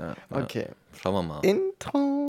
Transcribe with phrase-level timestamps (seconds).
[0.00, 0.14] ja.
[0.42, 0.68] Okay.
[1.00, 1.40] Schauen wir mal.
[1.42, 2.28] Intro.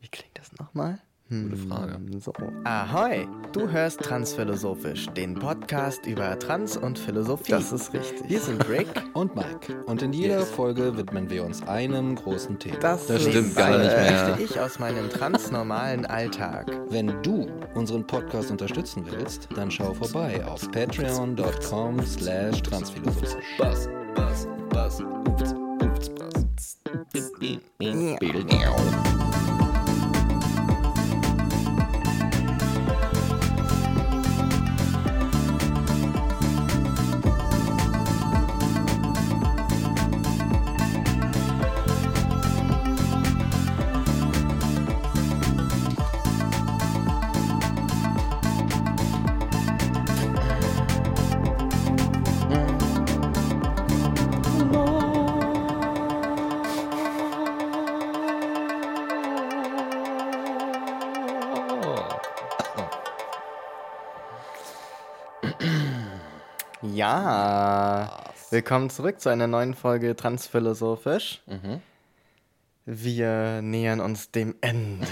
[0.00, 0.98] Wie klingt das nochmal?
[1.30, 1.94] Gute Frage.
[1.94, 2.32] Hm, So.
[2.64, 7.50] Ahoi, du hörst Transphilosophisch, den Podcast über Trans und Philosophie.
[7.50, 8.28] Das ist richtig.
[8.28, 8.86] Wir sind Rick.
[9.14, 9.82] und Mike.
[9.86, 10.50] Und in jeder Yes.
[10.50, 12.76] Folge widmen wir uns einem großen Thema.
[12.78, 14.26] Das, Das stimmt gar nicht mehr.
[14.26, 16.70] berichte ich aus meinem transnormalen Alltag.
[16.90, 23.42] Wenn du unseren Podcast unterstützen willst, dann schau vorbei auf patreon.com slash transphilosophisch.
[23.58, 25.02] Bass, Bass, Bass,
[26.94, 27.60] Beep,
[28.20, 29.23] beep.
[67.18, 71.42] Ja, willkommen zurück zu einer neuen Folge Transphilosophisch.
[71.46, 71.80] Mhm.
[72.86, 75.06] Wir nähern uns dem Ende,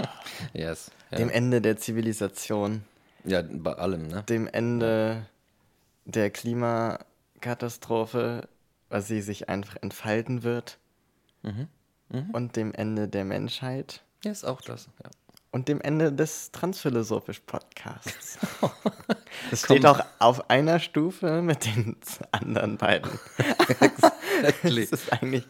[0.54, 0.90] Yes.
[1.10, 1.18] Ja.
[1.18, 2.84] dem Ende der Zivilisation,
[3.24, 4.22] ja, bei allem, ne?
[4.30, 5.26] dem Ende
[6.06, 8.48] der Klimakatastrophe,
[8.88, 10.78] weil sie sich einfach entfalten wird,
[11.42, 11.68] Mhm.
[12.32, 14.88] und dem Ende der Menschheit Ja, ist auch das.
[15.04, 15.10] Ja.
[15.52, 18.38] Und dem Ende des Transphilosophisch-Podcasts.
[19.50, 21.96] Das steht auch auf einer Stufe mit den
[22.32, 23.10] anderen beiden.
[23.68, 24.82] Exactly.
[24.82, 25.44] Es ist eigentlich,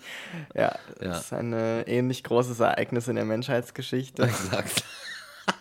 [0.54, 1.18] ja, Ja.
[1.18, 4.22] ist ein äh, ähnlich großes Ereignis in der Menschheitsgeschichte.
[4.22, 4.84] Exakt.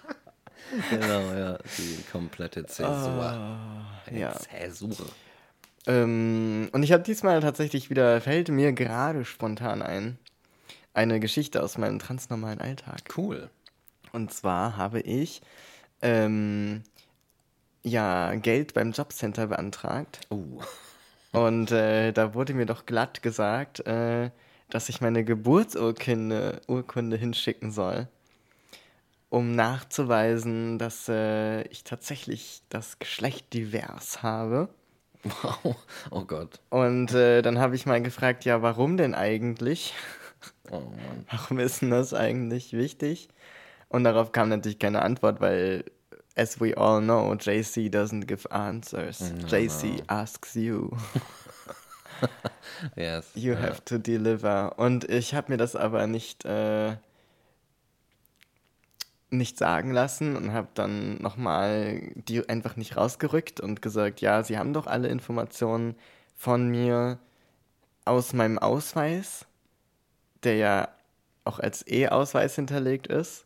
[0.89, 1.57] genau, ja.
[1.77, 3.57] Die komplette Zäsur.
[4.05, 4.33] Eine ja.
[4.33, 4.95] Zäsur.
[5.87, 10.19] Ähm, und ich habe diesmal tatsächlich wieder, fällt mir gerade spontan ein,
[10.93, 13.01] eine Geschichte aus meinem transnormalen Alltag.
[13.17, 13.49] Cool.
[14.11, 15.41] Und zwar habe ich
[16.01, 16.83] ähm,
[17.83, 20.21] ja Geld beim Jobcenter beantragt.
[20.29, 20.61] Uh.
[21.31, 24.31] Und äh, da wurde mir doch glatt gesagt, äh,
[24.69, 28.07] dass ich meine Geburtsurkunde Urkunde hinschicken soll,
[29.29, 34.69] um nachzuweisen, dass äh, ich tatsächlich das Geschlecht divers habe.
[35.23, 35.75] Wow.
[36.09, 36.59] Oh Gott.
[36.69, 39.93] Und äh, dann habe ich mal gefragt, ja, warum denn eigentlich?
[40.69, 41.25] Oh Mann.
[41.31, 43.29] Warum ist denn das eigentlich wichtig?
[43.91, 45.83] Und darauf kam natürlich keine Antwort, weil,
[46.35, 49.19] as we all know, JC doesn't give answers.
[49.19, 50.03] No, JC no.
[50.07, 50.91] asks you.
[52.95, 53.31] Yes.
[53.35, 53.59] You ja.
[53.59, 54.77] have to deliver.
[54.77, 56.95] Und ich habe mir das aber nicht, äh,
[59.29, 64.57] nicht sagen lassen und habe dann nochmal die einfach nicht rausgerückt und gesagt, ja, sie
[64.57, 65.95] haben doch alle Informationen
[66.35, 67.19] von mir
[68.05, 69.45] aus meinem Ausweis,
[70.43, 70.87] der ja
[71.43, 73.45] auch als E-Ausweis hinterlegt ist.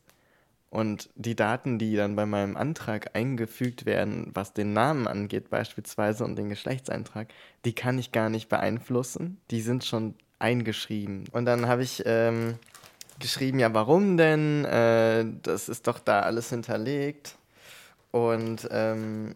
[0.75, 6.25] Und die Daten, die dann bei meinem Antrag eingefügt werden, was den Namen angeht beispielsweise
[6.25, 7.29] und den Geschlechtseintrag,
[7.63, 9.39] die kann ich gar nicht beeinflussen.
[9.51, 11.29] Die sind schon eingeschrieben.
[11.31, 12.55] Und dann habe ich ähm,
[13.19, 14.65] geschrieben, ja, warum denn?
[14.65, 17.37] Äh, das ist doch da alles hinterlegt.
[18.11, 19.33] Und ähm,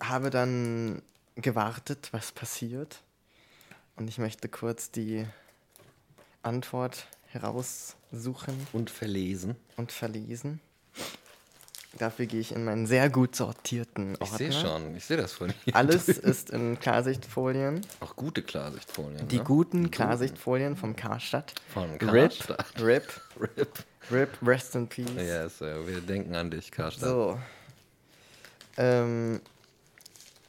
[0.00, 1.02] habe dann
[1.34, 3.02] gewartet, was passiert.
[3.96, 5.26] Und ich möchte kurz die
[6.44, 7.08] Antwort
[8.10, 9.56] heraussuchen Und verlesen.
[9.76, 10.60] und verlesen.
[11.98, 14.38] Dafür gehe ich in meinen sehr gut sortierten Ich Ordner.
[14.38, 14.96] sehe schon.
[14.96, 15.74] Ich sehe das von hier.
[15.74, 17.80] Alles ist in Klarsichtfolien.
[17.98, 19.26] Auch gute Klarsichtfolien.
[19.26, 19.44] Die ne?
[19.44, 21.52] guten Klarsichtfolien vom Karstadt.
[21.74, 22.80] Von RIP, Karstadt.
[22.80, 23.20] RIP,
[23.56, 23.84] RIP.
[24.12, 25.10] RIP, Rest in Peace.
[25.16, 27.08] Yes, wir denken an dich, Karstadt.
[27.08, 27.38] So.
[28.76, 29.40] Ähm,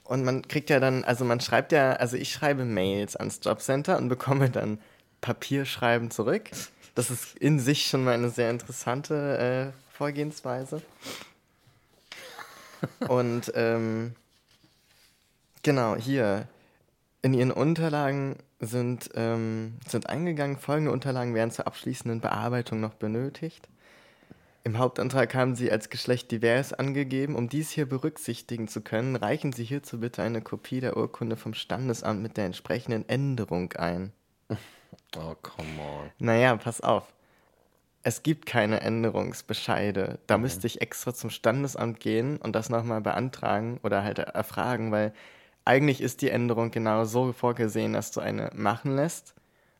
[0.04, 3.98] und man kriegt ja dann, also man schreibt ja, also ich schreibe Mails ans Jobcenter
[3.98, 4.80] und bekomme dann
[5.22, 6.52] Papierschreiben zurück.
[6.96, 10.81] Das ist in sich schon mal eine sehr interessante äh, Vorgehensweise.
[13.07, 14.16] Und ähm,
[15.63, 16.47] genau, hier
[17.22, 23.68] in Ihren Unterlagen sind, ähm, sind eingegangen, folgende Unterlagen werden zur abschließenden Bearbeitung noch benötigt.
[24.63, 27.36] Im Hauptantrag haben Sie als Geschlecht divers angegeben.
[27.36, 31.56] Um dies hier berücksichtigen zu können, reichen Sie hierzu bitte eine Kopie der Urkunde vom
[31.56, 34.12] Standesamt mit der entsprechenden Änderung ein.
[35.18, 36.12] Oh, come on.
[36.20, 37.14] Naja, pass auf.
[38.04, 40.20] Es gibt keine Änderungsbescheide.
[40.26, 45.14] Da müsste ich extra zum Standesamt gehen und das nochmal beantragen oder halt erfragen, weil
[45.66, 49.36] eigentlich ist die Änderung genau so vorgesehen, dass du eine machen lässt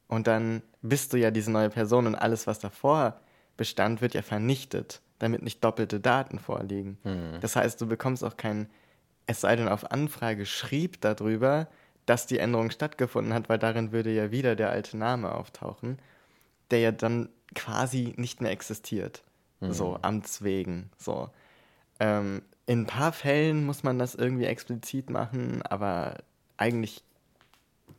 [0.08, 3.19] und dann bist du ja diese neue Person und alles, was davor
[3.58, 6.98] bestand, wird ja vernichtet, damit nicht doppelte Daten vorliegen.
[7.42, 8.69] Das heißt, du bekommst auch kein,
[9.25, 11.68] es sei denn auf Anfrage schrieb darüber,
[12.06, 16.00] dass die Änderung stattgefunden hat, weil darin würde ja wieder der alte Name auftauchen.
[16.71, 19.24] der ja dann quasi nicht mehr existiert.
[19.59, 20.89] So, Amts wegen.
[20.98, 21.30] So.
[22.00, 26.15] Ähm, in ein paar Fällen muss man das irgendwie explizit machen, aber
[26.57, 27.03] eigentlich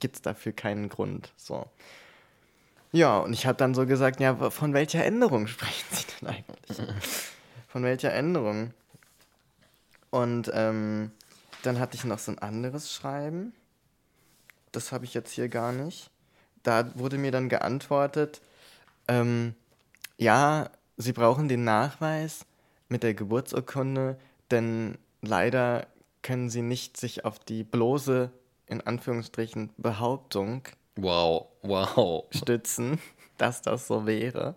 [0.00, 1.32] gibt es dafür keinen Grund.
[1.36, 1.66] So.
[2.90, 6.88] Ja, und ich habe dann so gesagt, ja, von welcher Änderung sprechen Sie denn eigentlich?
[7.68, 8.72] von welcher Änderung?
[10.10, 11.12] Und ähm,
[11.62, 13.54] dann hatte ich noch so ein anderes Schreiben.
[14.72, 16.10] Das habe ich jetzt hier gar nicht.
[16.62, 18.40] Da wurde mir dann geantwortet,
[19.08, 19.54] ähm,
[20.16, 22.46] ja, Sie brauchen den Nachweis
[22.88, 24.18] mit der Geburtsurkunde,
[24.50, 25.86] denn leider
[26.22, 28.30] können Sie nicht sich auf die bloße,
[28.66, 30.62] in Anführungsstrichen, Behauptung
[30.96, 32.26] Wow, wow.
[32.30, 32.98] stützen,
[33.38, 34.54] dass das so wäre.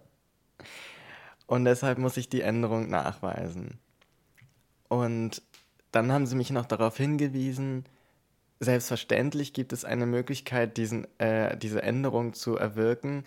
[1.48, 3.80] Und deshalb muss ich die Änderung nachweisen.
[4.90, 5.42] Und
[5.92, 7.86] dann haben sie mich noch darauf hingewiesen,
[8.60, 13.26] selbstverständlich gibt es eine Möglichkeit, diesen, äh, diese Änderung zu erwirken,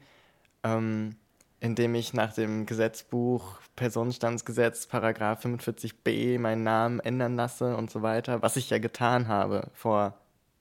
[0.64, 1.16] ähm,
[1.60, 8.42] indem ich nach dem Gesetzbuch Personenstandsgesetz Paragraph 45b meinen Namen ändern lasse und so weiter,
[8.42, 10.14] was ich ja getan habe vor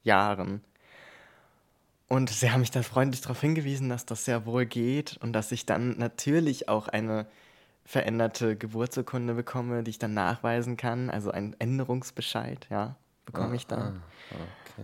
[0.03, 0.61] Jahren.
[2.07, 5.51] Und sie haben mich dann freundlich darauf hingewiesen, dass das sehr wohl geht und dass
[5.51, 7.27] ich dann natürlich auch eine
[7.85, 11.09] veränderte Geburtsurkunde bekomme, die ich dann nachweisen kann.
[11.09, 12.95] Also einen Änderungsbescheid, ja,
[13.27, 14.01] bekomme ich dann.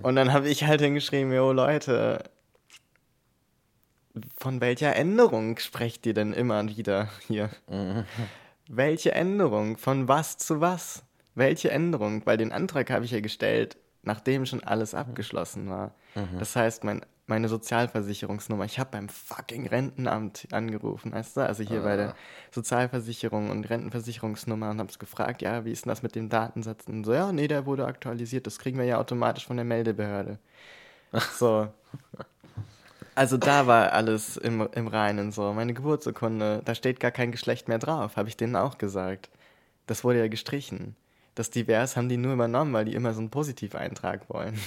[0.03, 2.23] Und dann habe ich halt hingeschrieben, jo Leute,
[4.37, 7.49] von welcher Änderung sprecht ihr denn immer wieder hier?
[8.67, 9.77] Welche Änderung?
[9.77, 11.03] Von was zu was?
[11.33, 12.23] Welche Änderung?
[12.25, 15.95] Weil den Antrag habe ich ja gestellt, nachdem schon alles abgeschlossen war.
[16.37, 21.41] Das heißt, mein, meine Sozialversicherungsnummer, ich habe beim fucking Rentenamt angerufen, weißt du?
[21.41, 22.15] Also hier bei der
[22.51, 26.85] Sozialversicherung und Rentenversicherungsnummer und habe es gefragt, ja, wie ist denn das mit dem Datensatz?
[26.87, 30.39] Und so, ja, nee, der wurde aktualisiert, das kriegen wir ja automatisch von der Meldebehörde.
[31.37, 31.71] So.
[33.13, 35.53] Also da war alles im, im Reinen so.
[35.53, 39.29] Meine Geburtsurkunde, da steht gar kein Geschlecht mehr drauf, habe ich denen auch gesagt.
[39.85, 40.95] Das wurde ja gestrichen.
[41.35, 44.59] Das Divers haben die nur übernommen, weil die immer so einen Positiveintrag wollen.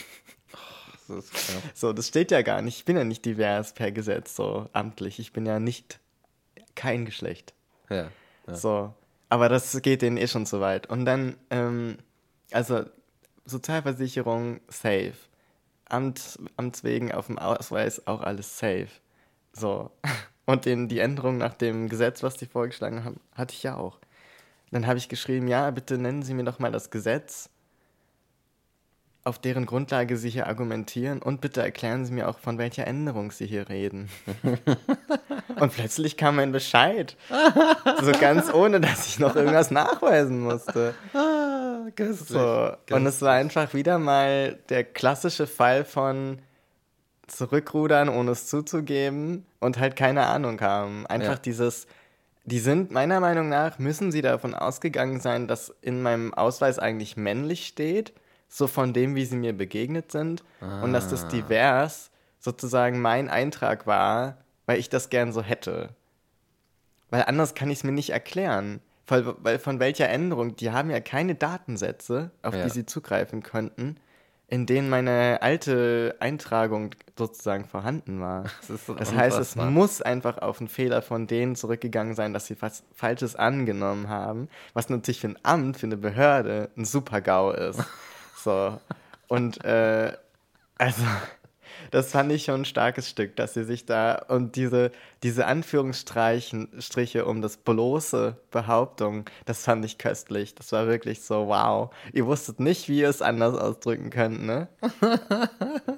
[1.08, 1.62] Das ist krass.
[1.75, 2.79] So, das steht ja gar nicht.
[2.79, 5.19] Ich bin ja nicht divers per Gesetz, so amtlich.
[5.19, 6.00] Ich bin ja nicht
[6.75, 7.55] kein Geschlecht.
[7.91, 8.11] Ja.
[8.47, 8.55] ja.
[8.55, 8.94] So.
[9.29, 10.88] Aber das geht denen eh schon zu weit.
[10.88, 11.99] Und dann, ähm,
[12.53, 12.85] also
[13.44, 15.14] Sozialversicherung safe.
[15.88, 18.88] Amt, Amtswegen auf dem Ausweis auch alles safe.
[19.53, 19.91] So.
[20.47, 23.99] Und den, die Änderung nach dem Gesetz, was die vorgeschlagen haben, hatte ich ja auch.
[24.70, 27.50] Dann habe ich geschrieben, ja, bitte nennen Sie mir doch mal das Gesetz,
[29.26, 33.32] auf deren Grundlage Sie hier argumentieren und bitte erklären Sie mir auch, von welcher Änderung
[33.32, 34.08] Sie hier reden.
[35.61, 37.17] und plötzlich kam ein Bescheid.
[38.02, 40.94] So ganz ohne, dass ich noch irgendwas nachweisen musste.
[41.12, 42.28] Ah, köstlich.
[42.28, 42.73] So.
[42.93, 46.38] Und es war einfach wieder mal der klassische Fall von
[47.26, 51.05] zurückrudern, ohne es zuzugeben und halt keine Ahnung haben.
[51.08, 51.38] Einfach Ja.
[51.40, 51.88] dieses,
[52.44, 57.17] die sind meiner Meinung nach, müssen sie davon ausgegangen sein, dass in meinem Ausweis eigentlich
[57.17, 58.12] männlich steht,
[58.48, 60.44] so von dem, wie sie mir begegnet sind
[60.82, 65.90] und dass das divers sozusagen mein Eintrag war, weil ich das gern so hätte.
[67.10, 68.81] Weil anders kann ich es mir nicht erklären.
[69.08, 72.64] Weil, weil von welcher Änderung, die haben ja keine Datensätze, auf Ja.
[72.64, 73.96] die sie zugreifen könnten,
[74.48, 78.44] in denen meine alte Eintragung sozusagen vorhanden war.
[78.69, 82.46] Das so Das heißt, es muss einfach auf einen Fehler von denen zurückgegangen sein, dass
[82.46, 87.20] sie was Falsches angenommen haben, was natürlich für ein Amt, für eine Behörde ein super
[87.20, 87.81] GAU ist.
[88.46, 88.81] So.
[89.26, 90.12] Und äh,
[90.79, 91.03] also,
[91.91, 94.93] das fand ich schon ein starkes Stück, dass sie sich da und diese,
[95.23, 100.55] diese Anführungsstrichen Striche um das bloße Behauptung, das fand ich köstlich.
[100.55, 101.91] Das war wirklich so, wow.
[102.13, 104.69] Ihr wusstet nicht, wie ihr es anders ausdrücken könnt, ne?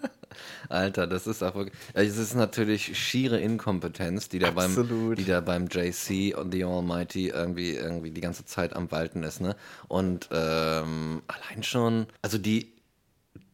[0.69, 1.75] Alter, das ist auch wirklich.
[1.95, 6.65] ja, Es ist natürlich schiere Inkompetenz, die da beim, die da beim JC und The
[6.65, 9.57] Almighty irgendwie, irgendwie die ganze Zeit am Walten ist, ne?
[9.89, 12.73] Und ähm, allein schon, also die,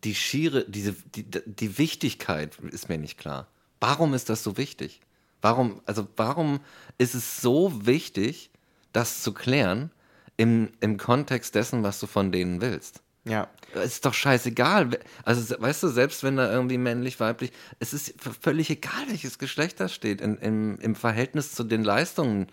[0.04, 3.48] die schiere, diese, die, die Wichtigkeit ist mir nicht klar.
[3.80, 5.00] Warum ist das so wichtig?
[5.42, 6.60] Warum, also warum
[6.98, 8.50] ist es so wichtig,
[8.92, 9.90] das zu klären
[10.36, 13.02] im, im Kontext dessen, was du von denen willst?
[13.24, 13.48] Ja.
[13.74, 14.98] Es ist doch scheißegal.
[15.24, 19.80] Also, weißt du, selbst wenn da irgendwie männlich, weiblich, es ist völlig egal, welches Geschlecht
[19.80, 22.46] da steht, in, im, im Verhältnis zu den Leistungen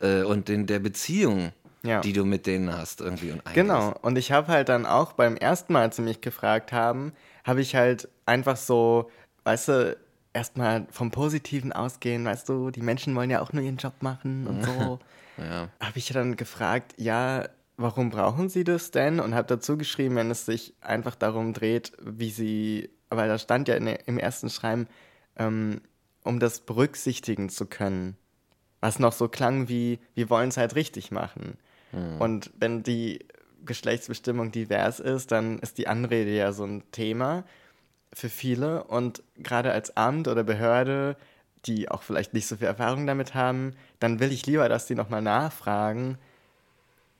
[0.00, 1.52] äh, und den, der Beziehung,
[1.86, 2.00] Ja.
[2.00, 5.36] die du mit denen hast, irgendwie und Genau, und ich habe halt dann auch beim
[5.36, 7.12] ersten Mal, als sie mich gefragt haben,
[7.44, 9.10] habe ich halt einfach so,
[9.44, 9.96] weißt du,
[10.32, 14.46] erstmal vom Positiven ausgehen, weißt du, die Menschen wollen ja auch nur ihren Job machen
[14.46, 14.98] und so.
[15.38, 15.68] Ja.
[15.80, 19.20] Habe ich dann gefragt, ja, warum brauchen sie das denn?
[19.20, 23.68] Und habe dazu geschrieben, wenn es sich einfach darum dreht, wie sie, weil da stand
[23.68, 24.86] ja der- im ersten Schreiben,
[25.36, 25.82] ähm,
[26.24, 28.16] um das berücksichtigen zu können.
[28.80, 31.58] Was noch so klang wie, wir wollen es halt richtig machen.
[32.18, 33.24] Und wenn die
[33.64, 37.44] Geschlechtsbestimmung divers ist, dann ist die Anrede ja so ein Thema
[38.12, 38.84] für viele.
[38.84, 41.16] Und gerade als Amt oder Behörde,
[41.66, 44.94] die auch vielleicht nicht so viel Erfahrung damit haben, dann will ich lieber, dass die
[44.94, 46.16] nochmal nachfragen,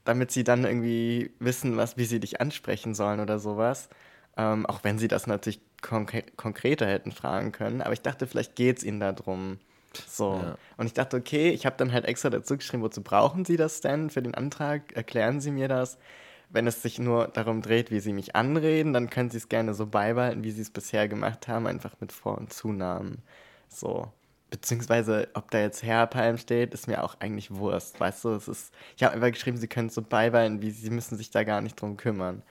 [0.05, 3.89] damit sie dann irgendwie wissen, was, wie sie dich ansprechen sollen oder sowas.
[4.37, 7.83] Ähm, auch wenn sie das natürlich konkre konkreter hätten fragen können.
[7.83, 9.59] Aber ich dachte, vielleicht geht es ihnen darum.
[10.07, 10.41] So.
[10.43, 10.57] Ja.
[10.77, 13.81] Und ich dachte, okay, ich habe dann halt extra dazu geschrieben, wozu brauchen Sie das
[13.81, 14.93] denn für den Antrag?
[14.95, 15.99] Erklären Sie mir das.
[16.49, 19.75] Wenn es sich nur darum dreht, wie Sie mich anreden, dann können Sie es gerne
[19.75, 23.23] so beibehalten, wie Sie es bisher gemacht haben, einfach mit Vor- und Zunahmen.
[23.69, 24.13] So.
[24.51, 27.99] Beziehungsweise, ob da jetzt Herpalm steht, ist mir auch eigentlich Wurst.
[27.99, 28.73] Weißt du, es ist.
[28.97, 31.61] Ich habe einfach geschrieben, Sie können es so beibehalten, wie Sie müssen sich da gar
[31.61, 32.43] nicht drum kümmern.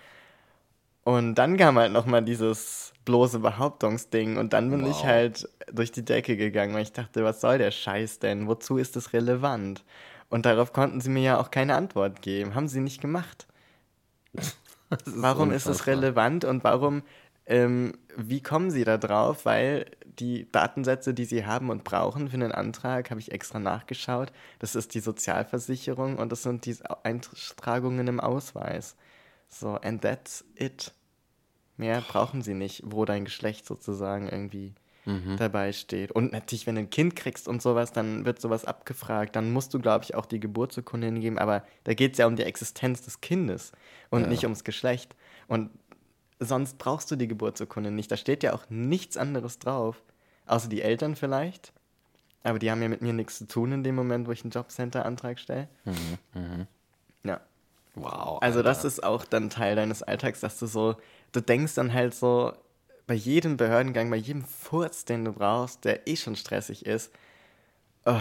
[1.06, 4.90] Und dann kam halt nochmal dieses bloße Behauptungsding und dann bin Wow.
[4.90, 8.48] ich halt durch die Decke gegangen, weil ich dachte, was soll der Scheiß denn?
[8.48, 9.84] Wozu ist das relevant?
[10.30, 12.56] Und darauf konnten sie mir ja auch keine Antwort geben.
[12.56, 13.48] Haben sie nicht gemacht.
[15.06, 15.88] warum ist es unfassbar.
[15.88, 17.04] relevant und warum,
[17.46, 19.46] ähm, wie kommen sie da drauf?
[19.46, 24.32] Weil die Datensätze, die sie haben und brauchen für einen Antrag, habe ich extra nachgeschaut.
[24.60, 28.96] Das ist die Sozialversicherung und das sind die Eintragungen im Ausweis.
[29.50, 30.94] So, and that's it.
[31.78, 34.74] Mehr brauchen sie nicht, wo dein Geschlecht sozusagen irgendwie
[35.38, 36.12] dabei steht.
[36.12, 39.36] Und natürlich, wenn du ein Kind kriegst und sowas, dann wird sowas abgefragt.
[39.36, 41.38] Dann musst du, glaube ich, auch die Geburtsurkunde hingeben.
[41.38, 43.72] Aber da geht es ja um die Existenz des Kindes
[44.10, 44.28] und Ja.
[44.28, 45.16] nicht ums Geschlecht.
[45.48, 45.70] Und
[46.40, 48.12] sonst brauchst du die Geburtsurkunde nicht.
[48.12, 50.02] Da steht ja auch nichts anderes drauf.
[50.48, 51.72] Außer die Eltern vielleicht.
[52.42, 54.52] Aber die haben ja mit mir nichts zu tun in dem Moment, wo ich einen
[54.52, 55.68] Jobcenter-Antrag stelle.
[55.86, 56.66] Ja.
[57.96, 58.40] Wow.
[58.42, 58.64] Also Alter.
[58.64, 60.96] das ist auch dann Teil deines Alltags, dass du so,
[61.32, 62.54] du denkst dann halt so,
[63.08, 67.12] bei jedem Behördengang, bei jedem Furz, den du brauchst, der eh schon stressig ist,
[68.06, 68.20] oh,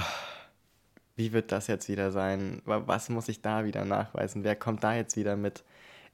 [1.16, 2.60] wie wird das jetzt wieder sein?
[2.64, 4.44] Wa- Was muss ich da wieder nachweisen?
[4.44, 5.62] Wer kommt da jetzt wieder mit?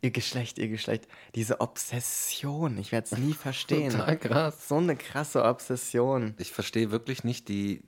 [0.03, 1.09] Ihr Geschlecht, ihr Geschlecht.
[1.35, 3.91] Diese Obsession, ich werde es nie verstehen.
[3.93, 4.69] Total krass.
[4.69, 6.35] So eine krasse Obsession.
[6.39, 7.83] Ich verstehe wirklich nicht die,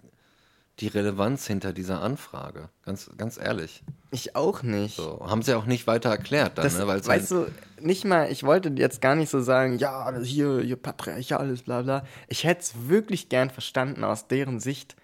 [0.81, 2.69] die Relevanz hinter dieser Anfrage.
[2.85, 3.85] Ganz, ganz ehrlich.
[4.11, 4.97] Ich auch nicht.
[4.97, 5.21] So.
[5.25, 6.87] Haben sie auch nicht weiter erklärt dann, Das, ne?
[6.87, 10.61] Weil's weißt halt, du, nicht mal, ich wollte jetzt gar nicht so sagen, ja, hier,
[10.61, 12.05] hier patriarchales, bla bla.
[12.29, 14.97] Ich hätte es wirklich gern verstanden aus deren Sicht,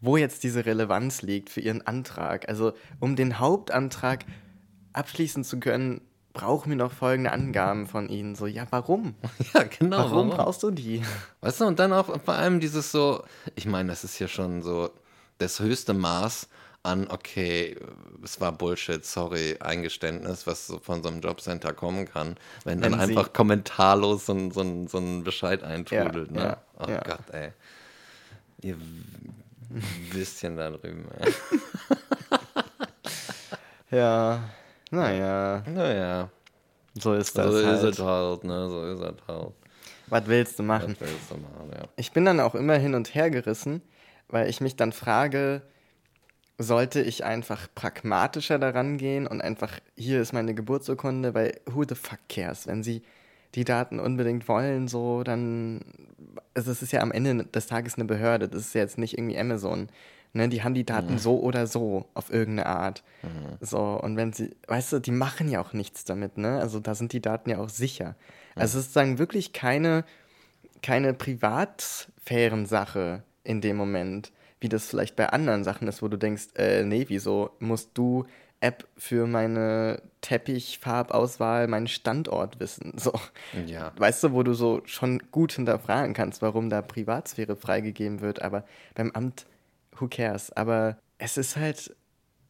[0.00, 2.48] wo jetzt diese Relevanz liegt für ihren Antrag.
[2.48, 4.24] Also, um den Hauptantrag
[4.92, 6.00] abschließen zu können,
[6.32, 8.34] brauchen wir noch folgende Angaben von ihnen.
[8.34, 9.14] So, ja, warum?
[9.54, 9.98] ja, genau.
[9.98, 11.02] Warum brauchst du die?
[11.40, 13.22] Weißt du, und dann auch vor allem dieses so,
[13.54, 14.90] ich meine, das ist ja schon so
[15.38, 16.48] das höchste Maß
[16.84, 17.76] an, okay,
[18.24, 22.92] es war Bullshit, sorry, Eingeständnis, was so von so einem Jobcenter kommen kann, wenn dann
[22.92, 26.40] Wenn sie- einfach kommentarlos so ein, so so ein Bescheid eintrudelt, Ja, ne?
[26.42, 27.00] ja, oh ja.
[27.02, 27.52] Gott, ey.
[28.62, 28.76] Ihr
[30.10, 31.32] Würstchen da drüben, ey.
[33.90, 34.42] Ja,
[34.90, 36.30] naja, Naja,
[36.94, 37.46] so ist das.
[37.46, 37.84] so ist halt.
[37.94, 38.68] es halt, ne?
[38.70, 39.52] So ist es halt.
[40.06, 40.96] Was willst du machen?
[40.98, 41.82] Was willst du machen, ja.
[41.96, 43.82] Ich bin dann auch immer hin und her gerissen,
[44.28, 45.62] weil ich mich dann frage,
[46.58, 51.94] sollte ich einfach pragmatischer daran gehen und einfach, hier ist meine Geburtsurkunde, weil who the
[51.94, 52.66] fuck cares?
[52.66, 53.02] Wenn sie
[53.54, 55.80] die Daten unbedingt wollen, so, dann,
[56.54, 59.18] also es ist ja am Ende des Tages eine Behörde, das ist ja jetzt nicht
[59.18, 59.88] irgendwie Amazon.
[60.34, 63.02] Ne, die haben die Daten so oder so auf irgendeine Art.
[63.60, 66.58] So, und wenn sie, weißt du, die machen ja auch nichts damit, ne?
[66.58, 68.16] Also da sind die Daten ja auch sicher.
[68.54, 70.06] Also es ist sozusagen wirklich keine,
[70.80, 76.48] keine Privatsphären-Sache in dem Moment, wie das vielleicht bei anderen Sachen ist, wo du denkst,
[76.56, 78.24] äh, nee, wieso musst du
[78.60, 82.94] App für meine Teppichfarbauswahl, meinen Standort wissen?
[82.98, 83.12] So.
[83.66, 83.92] Ja.
[83.96, 88.64] Weißt du, wo du so schon gut hinterfragen kannst, warum da Privatsphäre freigegeben wird, aber
[88.94, 89.46] beim Amt,
[89.98, 90.52] who cares?
[90.52, 91.94] Aber es ist halt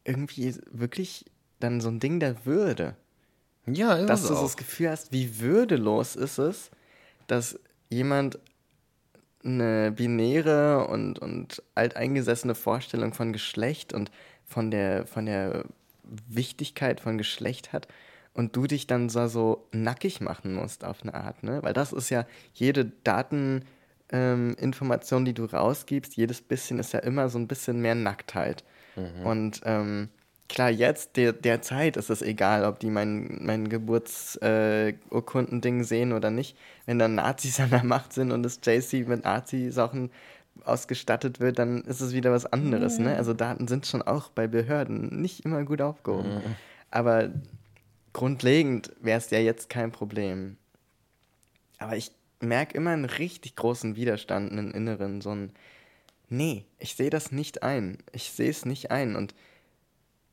[0.05, 1.25] irgendwie wirklich
[1.61, 2.97] dann so ein Ding der Würde
[3.67, 6.71] Ja, ist dass du so das Gefühl hast, wie würdelos ist es,
[7.27, 7.59] dass
[7.89, 8.39] jemand
[9.45, 14.11] eine binäre und, und alteingesessene Vorstellung von Geschlecht und
[14.45, 15.65] von der, von der
[16.03, 17.89] Wichtigkeit von Geschlecht hat
[18.35, 21.63] und du dich dann so, so nackig machen musst auf eine Art, ne?
[21.63, 27.29] Weil das ist ja jede Dateninformation, ähm, die du rausgibst, jedes bisschen ist ja immer
[27.29, 28.65] so ein bisschen mehr Nacktheit.
[29.25, 30.09] Und ähm,
[30.53, 36.57] klar, jetzt, der, derzeit ist es egal, ob die mein, mein Geburtsurkundending sehen oder nicht.
[36.87, 40.11] Wenn dann Nazis an der Macht sind und das JC mit Nazi-Sachen
[40.65, 42.99] ausgestattet wird, dann ist es wieder was anderes.
[42.99, 43.17] Ne?
[43.17, 46.43] Also Daten sind schon auch bei Behörden nicht immer gut aufgehoben.
[46.91, 47.31] Aber
[48.13, 50.59] grundlegend wäre es ja jetzt kein Problem.
[51.79, 55.53] Aber ich merke immer einen richtig großen Widerstand, einen inneren, so ein
[56.29, 57.99] nee, ich sehe das nicht ein.
[58.13, 59.17] Ich sehe es nicht ein.
[59.17, 59.35] Und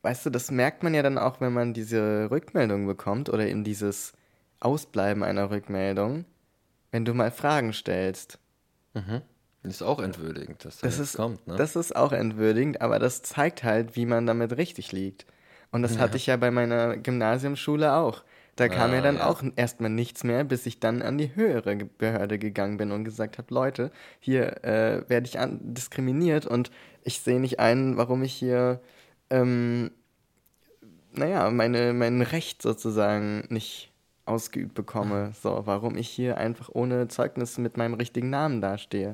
[0.02, 3.64] weißt du, das merkt man ja dann auch, wenn man diese Rückmeldung bekommt oder in
[3.64, 4.12] dieses
[4.60, 6.24] Ausbleiben einer Rückmeldung,
[6.90, 8.38] wenn du mal Fragen stellst.
[8.94, 9.22] Mhm.
[9.62, 11.54] Ist auch entwürdigend, dass Das das ist, kommt, ne?
[11.56, 15.26] das ist auch entwürdigend, aber das zeigt halt, wie man damit richtig liegt.
[15.70, 18.24] Und das hatte ich ja bei meiner Gymnasiumschule auch.
[18.56, 19.26] Da kam ja Ah, dann ja.
[19.28, 23.38] auch erstmal nichts mehr, bis ich dann an die höhere Behörde gegangen bin und gesagt
[23.38, 26.70] habe, Leute, hier äh, werde ich diskriminiert und
[27.04, 28.80] ich sehe nicht ein, warum ich hier,
[29.30, 29.90] ähm,
[31.12, 33.90] naja, meine, mein Recht sozusagen nicht
[34.24, 35.32] ausgeübt bekomme.
[35.40, 39.12] So, warum ich hier einfach ohne Zeugnis mit meinem richtigen Namen dastehe.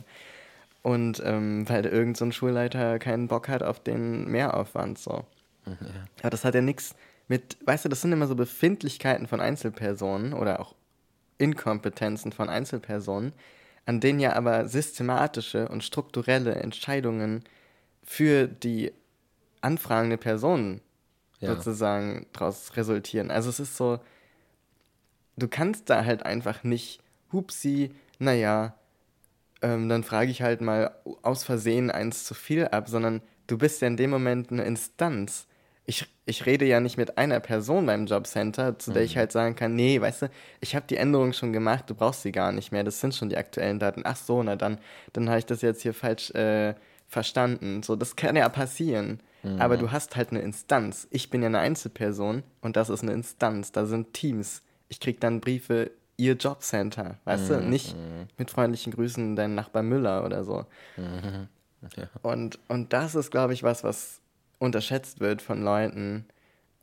[0.82, 5.24] Und ähm, weil irgend so ein Schulleiter keinen Bock hat auf den Mehraufwand, so.
[6.20, 6.94] Aber das hat ja nichts
[7.28, 10.74] mit, weißt du, das sind immer so Befindlichkeiten von Einzelpersonen oder auch
[11.38, 13.32] Inkompetenzen von Einzelpersonen,
[13.84, 17.42] an denen ja aber systematische und strukturelle Entscheidungen
[18.04, 18.92] für die
[19.60, 20.80] anfragende Person
[21.40, 21.54] Ja.
[21.54, 23.30] sozusagen daraus resultieren.
[23.30, 23.98] Also es ist so,
[25.36, 27.00] du kannst da halt einfach nicht,
[27.32, 28.74] hupsi, naja,
[29.62, 33.80] ähm, dann frage ich halt mal aus Versehen eins zu viel ab, sondern du bist
[33.82, 35.46] ja in dem Moment eine Instanz.
[35.88, 39.54] Ich, ich rede ja nicht mit einer Person beim Jobcenter, zu der ich halt sagen
[39.54, 42.72] kann, nee, weißt du, ich habe die Änderung schon gemacht, du brauchst sie gar nicht
[42.72, 44.02] mehr, das sind schon die aktuellen Daten.
[44.04, 44.78] Ach so, na dann,
[45.12, 46.74] dann habe ich das jetzt hier falsch äh,
[47.06, 47.82] verstanden.
[47.84, 49.20] So, das kann ja passieren.
[49.58, 51.06] Aber du hast halt eine Instanz.
[51.10, 53.72] Ich bin ja eine Einzelperson und das ist eine Instanz.
[53.72, 54.62] Da sind Teams.
[54.88, 57.60] Ich krieg dann Briefe, ihr Jobcenter, weißt du?
[57.60, 57.94] Nicht
[58.38, 60.64] mit freundlichen Grüßen dein Nachbar Müller oder so.
[62.22, 64.20] Und, und das ist, glaube ich, was, was
[64.58, 66.24] unterschätzt wird von Leuten,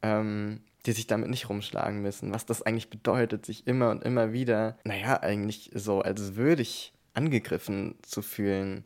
[0.01, 2.33] ähm, die sich damit nicht rumschlagen müssen.
[2.33, 7.95] Was das eigentlich bedeutet, sich immer und immer wieder, naja, eigentlich so als würdig angegriffen
[8.01, 8.83] zu fühlen.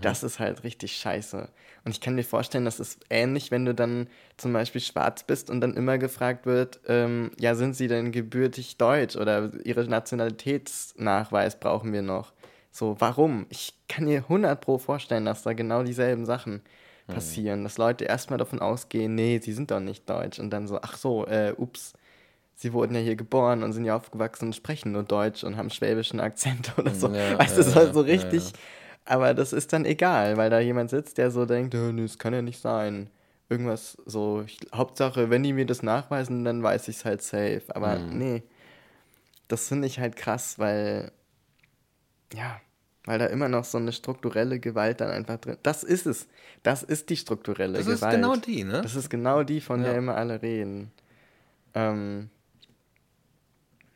[0.00, 1.48] Das ist halt richtig scheiße.
[1.84, 5.50] Und ich kann mir vorstellen, das ist ähnlich, wenn du dann zum Beispiel schwarz bist
[5.50, 11.58] und dann immer gefragt wird, ähm, ja, sind sie denn gebürtig deutsch oder ihre Nationalitätsnachweis
[11.58, 12.32] brauchen wir noch.
[12.70, 13.46] So, warum?
[13.48, 16.62] Ich kann mir 100 pro vorstellen, dass da genau dieselben Sachen
[17.08, 17.64] passieren.
[17.64, 20.38] Dass Leute erstmal davon ausgehen, nee, sie sind doch nicht deutsch.
[20.38, 21.94] Und dann so, ach so, äh, ups,
[22.54, 25.70] sie wurden ja hier geboren und sind ja aufgewachsen und sprechen nur Deutsch und haben
[25.70, 27.08] schwäbischen Akzent oder so.
[27.08, 28.52] Ja, weißt du, ja, so, so ja, richtig.
[29.04, 32.18] Aber das ist dann egal, weil da jemand sitzt, der so denkt, "Äh, nee, das
[32.18, 33.10] kann ja nicht sein.
[33.48, 37.62] Irgendwas so, ich, Hauptsache, wenn die mir das nachweisen, dann weiß ich es halt safe.
[37.68, 38.18] Aber Mhm.
[38.18, 38.42] nee,
[39.48, 41.10] das finde ich halt krass, weil,
[42.32, 42.60] ja,
[43.06, 45.56] weil da immer noch so eine strukturelle Gewalt dann einfach drin.
[45.64, 46.28] Das ist es.
[46.62, 48.14] Das ist die strukturelle Das ist Gewalt.
[48.14, 48.82] genau die, ne?
[48.82, 49.98] Das ist genau die, von der Ja.
[49.98, 50.92] immer alle reden.
[51.74, 52.30] Ähm,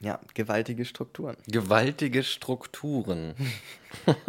[0.01, 1.37] ja, gewaltige Strukturen.
[1.47, 3.35] Gewaltige Strukturen.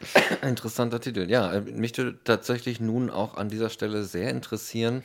[0.42, 1.28] Interessanter Titel.
[1.30, 5.02] Ja, äh, mich würde tatsächlich nun auch an dieser Stelle sehr interessieren,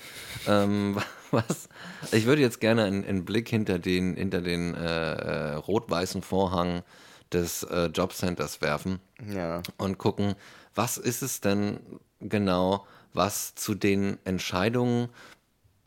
[0.47, 0.97] ähm,
[1.31, 1.69] was.
[2.11, 6.83] Ich würde jetzt gerne einen, einen Blick hinter den, hinter den äh, äh, rot-weißen Vorhang
[7.31, 8.99] des äh, Jobcenters werfen
[9.33, 9.61] Ja.
[9.77, 10.35] und gucken,
[10.75, 11.79] was ist es denn
[12.19, 15.09] genau, was zu den Entscheidungen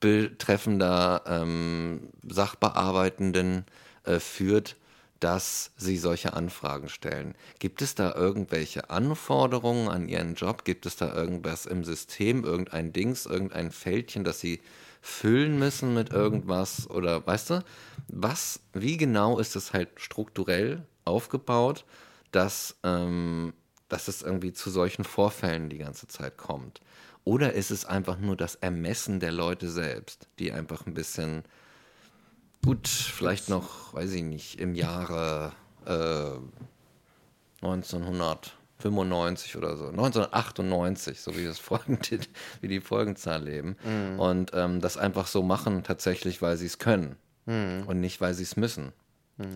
[0.00, 3.64] betreffender ähm, Sachbearbeitenden
[4.04, 4.76] äh, führt,
[5.24, 7.34] dass sie solche Anfragen stellen.
[7.58, 10.66] Gibt es da irgendwelche Anforderungen an ihren Job?
[10.66, 14.60] Gibt es da irgendwas im System, irgendein Dings, irgendein Fältchen, das sie
[15.00, 16.90] füllen müssen mit irgendwas?
[16.90, 17.64] Oder weißt du,
[18.08, 21.86] was, wie genau ist es halt strukturell aufgebaut,
[22.30, 23.54] dass, ähm,
[23.88, 26.82] dass es irgendwie zu solchen Vorfällen die ganze Zeit kommt?
[27.24, 31.44] Oder ist es einfach nur das Ermessen der Leute selbst, die einfach ein bisschen
[32.64, 35.52] gut, vielleicht noch, weiß ich nicht, im Jahre
[35.86, 36.38] äh,
[37.64, 42.28] 1995 oder so, 1998, so wie das Folgentitel,
[42.60, 43.76] wie die Folgenzahl leben.
[44.18, 48.44] Und ähm, das einfach so machen, tatsächlich, weil sie es können und nicht, weil sie
[48.44, 48.92] es müssen.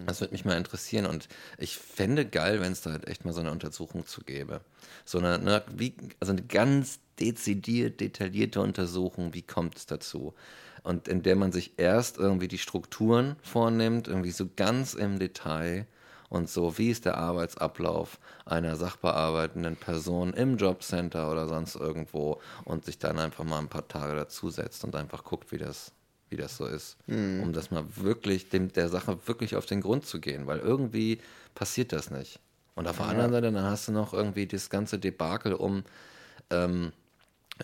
[0.06, 3.32] Das würde mich mal interessieren und ich fände geil, wenn es da halt echt mal
[3.32, 4.60] so eine Untersuchung zu gäbe.
[5.04, 10.34] So eine, ne, wie, also eine ganz dezidiert, detaillierte Untersuchung, wie kommt es dazu?
[10.82, 15.86] Und in der man sich erst irgendwie die Strukturen vornimmt, irgendwie so ganz im Detail
[16.28, 22.84] und so, wie ist der Arbeitsablauf einer sachbearbeitenden Person im Jobcenter oder sonst irgendwo und
[22.84, 25.92] sich dann einfach mal ein paar Tage dazusetzt und einfach guckt, wie das,
[26.28, 26.98] wie das so ist,
[27.42, 31.20] um das mal wirklich, dem, der Sache wirklich auf den Grund zu gehen, weil irgendwie
[31.54, 32.40] passiert das nicht.
[32.74, 35.82] Und auf der anderen Seite, dann hast du noch irgendwie das ganze Debakel um,
[36.50, 36.92] ähm,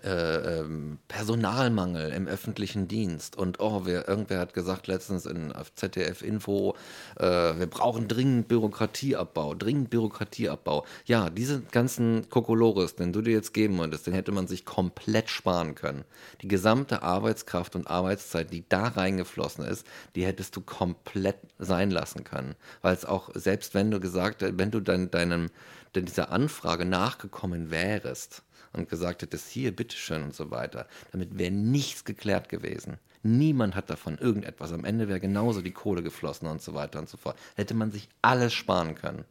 [0.02, 6.22] äh, ähm, Personalmangel im öffentlichen Dienst und oh, wer, irgendwer hat gesagt letztens in ZDF
[6.22, 6.74] Info,
[7.18, 10.84] äh, wir brauchen dringend Bürokratieabbau, dringend Bürokratieabbau.
[11.04, 15.30] Ja, diese ganzen Kokolores, den du dir jetzt geben wolltest, den hätte man sich komplett
[15.30, 16.04] sparen können.
[16.42, 22.24] Die gesamte Arbeitskraft und Arbeitszeit, die da reingeflossen ist, die hättest du komplett sein lassen
[22.24, 25.48] können, weil es auch selbst wenn du gesagt, wenn du dein, deinem
[25.94, 28.42] dieser Anfrage nachgekommen wärst,
[28.74, 32.98] und gesagt hättest, hier, bitteschön und so weiter, damit wäre nichts geklärt gewesen.
[33.22, 34.72] Niemand hat davon irgendetwas.
[34.72, 37.36] Am Ende wäre genauso die Kohle geflossen und so weiter und so fort.
[37.56, 39.24] Hätte man sich alles sparen können.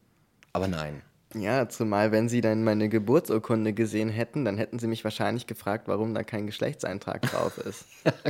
[0.51, 1.03] Aber nein.
[1.35, 5.87] Ja, zumal wenn sie dann meine Geburtsurkunde gesehen hätten, dann hätten sie mich wahrscheinlich gefragt,
[5.87, 7.85] warum da kein Geschlechtseintrag drauf ist.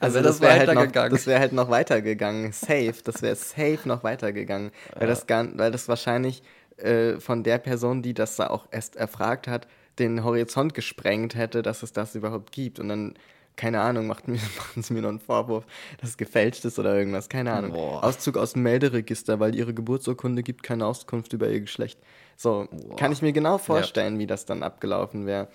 [0.00, 2.52] Also das wäre halt, noch, das wär halt noch weitergegangen.
[2.52, 2.94] Safe.
[3.04, 4.72] Das wäre safe noch weitergegangen.
[4.94, 5.00] Ja.
[5.00, 6.42] Weil, das gar, weil das wahrscheinlich
[6.76, 9.66] äh, von der Person, die das da auch erst erfragt hat,
[9.98, 12.78] den Horizont gesprengt hätte, dass es das überhaupt gibt.
[12.78, 13.14] Und dann,
[13.56, 15.64] keine Ahnung, macht mir, machen sie mir noch einen Vorwurf,
[16.00, 17.28] dass es gefälscht ist oder irgendwas.
[17.28, 17.72] Keine Ahnung.
[17.72, 18.04] Boah.
[18.04, 21.98] Auszug aus dem Melderegister, weil ihre Geburtsurkunde gibt keine Auskunft über ihr Geschlecht.
[22.36, 22.96] So, Boah.
[22.96, 24.20] kann ich mir genau vorstellen, ja.
[24.20, 25.48] wie das dann abgelaufen wäre.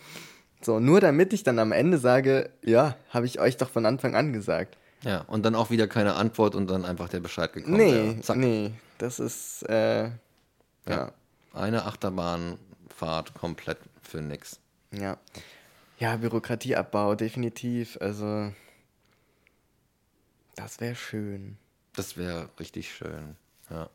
[0.62, 4.16] So, nur damit ich dann am Ende sage, ja, habe ich euch doch von Anfang
[4.16, 4.78] an gesagt.
[5.04, 7.78] Ja, und dann auch wieder keine Antwort und dann einfach der Bescheid gekommen.
[7.78, 10.12] Nee, nee, das ist, äh, ja.
[10.88, 11.12] ja.
[11.54, 14.60] Eine Achterbahnfahrt komplett für nix.
[14.92, 15.18] Ja.
[16.00, 17.98] Ja, Bürokratieabbau, definitiv.
[18.02, 18.52] Also,
[20.56, 21.58] das wäre schön.
[21.94, 23.36] Das wäre richtig schön,
[23.70, 23.90] ja.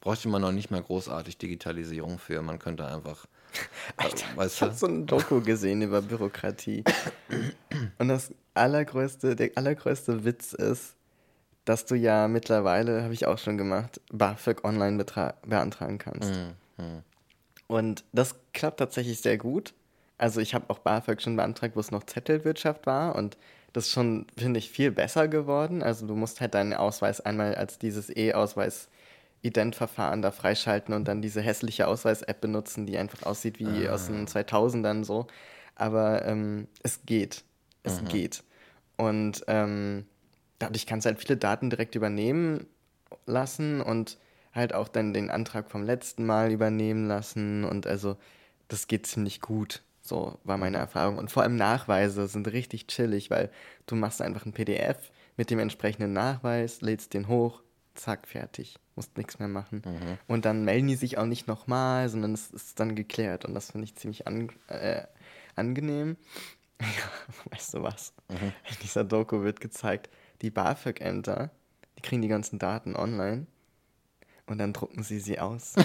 [0.00, 2.40] Bräuchte man noch nicht mehr großartig Digitalisierung für.
[2.42, 3.26] Man könnte einfach.
[3.96, 6.84] Alter, weißt ich habe so ein Doku gesehen über Bürokratie.
[7.98, 10.94] Und das allergrößte, der allergrößte Witz ist,
[11.64, 15.04] dass du ja mittlerweile, habe ich auch schon gemacht, BAföG online
[15.42, 16.30] beantragen kannst.
[16.78, 17.02] Mhm.
[17.68, 19.74] Und das klappt tatsächlich sehr gut.
[20.16, 23.38] Also ich habe auch BAföG schon beantragt, wo es noch Zettelwirtschaft war und
[23.72, 25.82] das ist schon, finde ich, viel besser geworden.
[25.82, 28.88] Also du musst halt deinen Ausweis einmal als dieses E-Ausweis
[29.42, 33.92] Identverfahren da freischalten und dann diese hässliche Ausweis-App benutzen, die einfach aussieht wie ah.
[33.92, 35.28] aus den 2000ern so.
[35.76, 37.44] Aber ähm, es geht.
[37.84, 38.08] Es mhm.
[38.08, 38.42] geht.
[38.96, 40.06] Und ähm,
[40.58, 42.66] dadurch kannst du halt viele Daten direkt übernehmen
[43.26, 44.18] lassen und
[44.58, 47.64] halt auch dann den Antrag vom letzten Mal übernehmen lassen.
[47.64, 48.16] Und also,
[48.68, 49.82] das geht ziemlich gut.
[50.02, 51.18] So war meine Erfahrung.
[51.18, 53.50] Und vor allem Nachweise sind richtig chillig, weil
[53.86, 57.62] du machst einfach ein PDF mit dem entsprechenden Nachweis, lädst den hoch,
[57.94, 58.76] zack, fertig.
[58.96, 59.82] Musst nichts mehr machen.
[59.84, 60.18] Mhm.
[60.26, 63.44] Und dann melden die sich auch nicht nochmal, sondern es ist dann geklärt.
[63.44, 65.02] Und das finde ich ziemlich an, äh,
[65.54, 66.16] angenehm.
[67.50, 68.12] weißt du was?
[68.28, 68.52] Mhm.
[68.70, 70.10] In dieser Doku wird gezeigt,
[70.42, 71.50] die BAföG-Ämter,
[71.96, 73.46] die kriegen die ganzen Daten online
[74.48, 75.74] und dann drucken sie sie aus.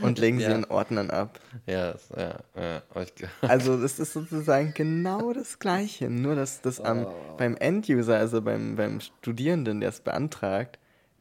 [0.00, 0.50] und legen ja.
[0.50, 1.40] sie in Ordnern ab.
[1.66, 2.82] Ja, ja, ja.
[3.40, 7.14] also das ist sozusagen genau das Gleiche, nur dass das am, oh.
[7.36, 10.78] beim Enduser, also beim, beim Studierenden, der es beantragt,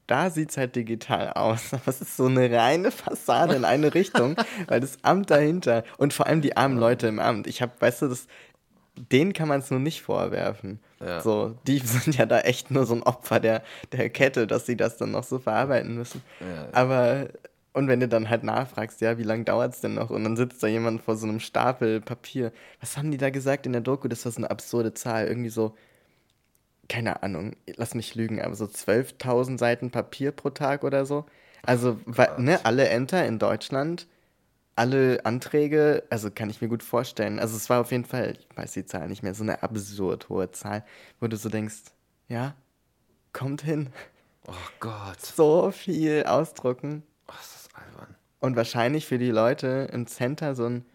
[0.07, 1.73] da sieht es halt digital aus.
[1.73, 4.35] Aber es ist so eine reine Fassade in eine Richtung,
[4.67, 7.47] weil das Amt dahinter und vor allem die armen Leute im Amt.
[7.47, 8.27] Ich habe, weißt du, das,
[8.95, 10.79] denen kann man es nur nicht vorwerfen.
[10.99, 11.21] Ja.
[11.21, 14.77] So, die sind ja da echt nur so ein Opfer der, der Kette, dass sie
[14.77, 16.23] das dann noch so verarbeiten müssen.
[16.39, 17.29] Ja, Aber,
[17.73, 20.09] und wenn du dann halt nachfragst, ja, wie lange dauert es denn noch?
[20.09, 22.51] Und dann sitzt da jemand vor so einem Stapel Papier.
[22.79, 24.07] Was haben die da gesagt in der Doku?
[24.07, 25.27] Das war so eine absurde Zahl.
[25.27, 25.75] Irgendwie so,
[26.87, 31.25] keine Ahnung, lass mich lügen, aber so 12.000 Seiten Papier pro Tag oder so.
[31.63, 31.99] Also,
[32.37, 34.07] ne, alle Ämter in Deutschland
[34.75, 37.39] alle Anträge, also kann ich mir gut vorstellen.
[37.39, 40.29] Also es war auf jeden Fall, ich weiß die Zahl nicht mehr, so eine absurd
[40.29, 40.83] hohe Zahl,
[41.19, 41.83] wo du so denkst,
[42.27, 42.55] ja,
[43.31, 43.89] kommt hin.
[44.47, 45.21] Oh Gott.
[45.21, 47.03] So viel ausdrucken.
[47.27, 48.15] Oh, ist das albern.
[48.39, 50.85] Und wahrscheinlich für die Leute im Center so ein,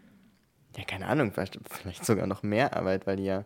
[0.77, 3.45] ja, keine Ahnung, vielleicht, vielleicht sogar noch mehr Arbeit, weil die ja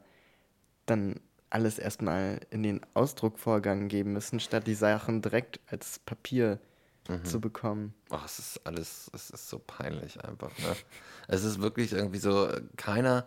[0.86, 1.20] dann
[1.50, 6.60] alles erstmal in den Ausdruckvorgang geben müssen, statt die Sachen direkt als Papier
[7.08, 7.26] mhm.
[7.26, 7.94] zu bekommen.
[8.10, 10.52] Oh, es ist alles, es ist so peinlich einfach.
[10.60, 10.76] Ne?
[11.28, 13.26] es ist wirklich irgendwie so, keiner,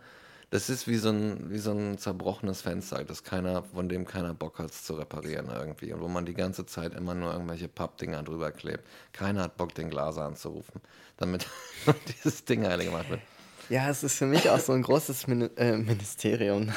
[0.49, 4.33] das ist wie so ein, wie so ein zerbrochenes Fenster, das keiner, von dem keiner
[4.33, 5.93] Bock hat, es zu reparieren irgendwie.
[5.93, 8.85] Und wo man die ganze Zeit immer nur irgendwelche Pappdinger drüber klebt.
[9.13, 10.81] Keiner hat Bock, den Glaser anzurufen,
[11.17, 11.47] damit
[12.07, 13.21] dieses Ding heile gemacht wird.
[13.69, 16.73] Ja, es ist für mich auch so ein großes Min äh, Ministerium.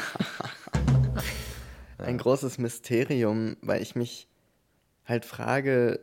[1.99, 4.29] ein großes Mysterium, weil ich mich
[5.07, 6.01] halt frage,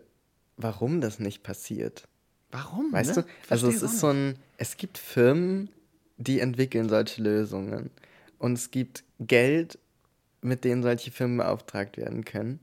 [0.59, 2.07] warum das nicht passiert.
[2.51, 2.91] Warum?
[2.91, 3.23] Weißt ne?
[3.23, 3.29] du?
[3.49, 5.69] Also es ist so ein, es gibt Firmen,
[6.17, 7.89] die entwickeln solche Lösungen.
[8.37, 9.79] Und es gibt Geld,
[10.41, 12.59] mit denen solche Firmen beauftragt werden können.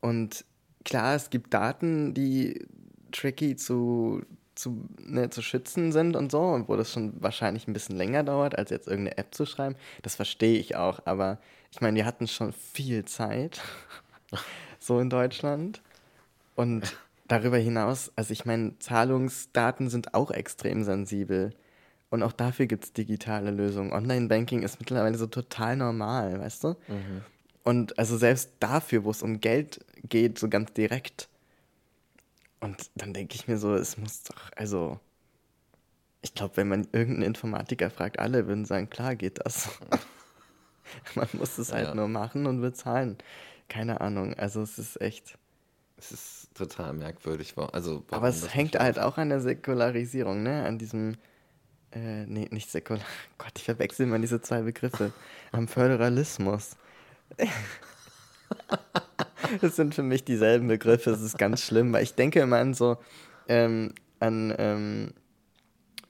[0.00, 0.44] Und
[0.84, 2.66] klar, es gibt Daten, die
[3.12, 4.22] tricky zu
[4.54, 8.22] zu, ne, zu schützen sind und so, und wo das schon wahrscheinlich ein bisschen länger
[8.22, 9.74] dauert, als jetzt irgendeine App zu schreiben.
[10.02, 11.38] Das verstehe ich auch, aber
[11.72, 13.60] ich meine, wir hatten schon viel Zeit,
[14.78, 15.82] so in Deutschland.
[16.54, 21.52] Und darüber hinaus, also ich meine, Zahlungsdaten sind auch extrem sensibel.
[22.10, 23.92] Und auch dafür gibt es digitale Lösungen.
[23.92, 26.76] Online-Banking ist mittlerweile so total normal, weißt du?
[27.64, 31.28] Und also selbst dafür, wo es um Geld geht, so ganz direkt.
[32.60, 35.00] Und dann denke ich mir so, es muss doch, also,
[36.22, 39.70] ich glaube, wenn man irgendeinen Informatiker fragt, alle würden sagen, klar geht das.
[41.14, 41.94] man muss es halt Ja.
[41.94, 43.18] nur machen und bezahlen.
[43.68, 45.38] Keine Ahnung, also es ist echt.
[45.96, 47.54] Es ist total merkwürdig.
[47.72, 50.64] Also, Aber es hängt halt auch an der Säkularisierung, ne?
[50.64, 51.16] An diesem,
[51.92, 53.02] äh, nee, nicht säkular,
[53.38, 55.12] Gott, ich verwechsel immer diese zwei Begriffe.
[55.52, 56.76] Am Föderalismus.
[59.60, 62.74] Das sind für mich dieselben Begriffe, es ist ganz schlimm, weil ich denke immer an
[62.74, 62.96] so,
[63.48, 65.12] ähm, an, ähm,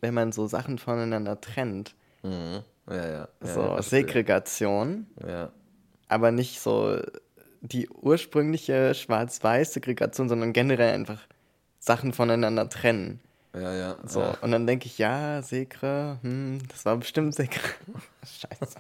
[0.01, 1.95] wenn man so Sachen voneinander trennt.
[2.23, 2.63] Mhm.
[2.89, 3.29] Ja, ja.
[3.43, 3.83] ja so ja.
[3.83, 5.51] Segregation, Ja.
[6.09, 7.01] aber nicht so
[7.65, 11.21] die ursprüngliche Schwarz-Weiß-Segregation, sondern generell einfach
[11.79, 13.21] Sachen voneinander trennen.
[13.55, 13.97] Ja, ja.
[14.05, 14.37] So, ja.
[14.43, 17.61] und dann denke ich, ja, Segre, hm, das war bestimmt Segre.
[18.23, 18.79] Scheiße.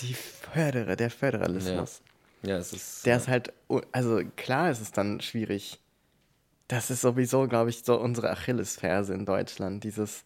[0.00, 2.02] Die Förderer, der Föderalismus.
[2.42, 3.06] Ja, es ist.
[3.06, 3.16] Der ja.
[3.18, 3.52] ist halt,
[3.92, 5.80] also klar ist es dann schwierig.
[6.66, 9.82] Das ist sowieso, glaube ich, so unsere Achillesferse in Deutschland.
[9.82, 10.24] Dieses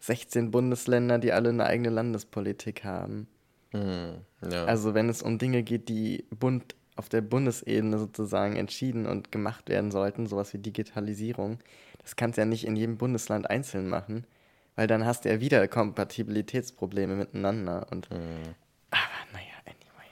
[0.00, 3.28] 16 Bundesländer, die alle eine eigene Landespolitik haben.
[3.72, 4.18] Mhm.
[4.50, 4.64] ja.
[4.64, 9.68] Also wenn es um Dinge geht, die Bund auf der Bundesebene sozusagen entschieden und gemacht
[9.68, 11.58] werden sollten, sowas wie Digitalisierung,
[12.02, 14.26] das kannst du ja nicht in jedem Bundesland einzeln machen,
[14.74, 17.86] weil dann hast du ja wieder Kompatibilitätsprobleme miteinander.
[17.90, 18.54] Und Mhm.
[18.90, 19.00] aber
[19.32, 20.08] naja, anyway.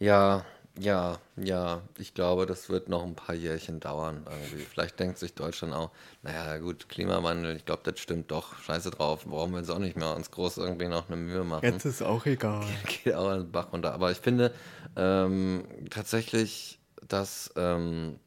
[0.00, 0.44] Ja,
[0.78, 1.82] ja, ja.
[1.98, 4.64] Ich glaube, das wird noch ein paar Jährchen dauern irgendwie.
[4.64, 5.90] Vielleicht denkt sich Deutschland auch,
[6.22, 8.58] naja, gut, Klimawandel, ich glaube, das stimmt doch.
[8.60, 9.24] Scheiße drauf.
[9.24, 11.64] Brauchen wir jetzt auch nicht mehr uns groß irgendwie noch eine Mühe machen.
[11.84, 12.64] ist auch egal.
[13.04, 13.92] geht auch den Bach runter.
[13.94, 14.52] Aber ich finde
[14.96, 18.18] ähm, tatsächlich, dass ähm,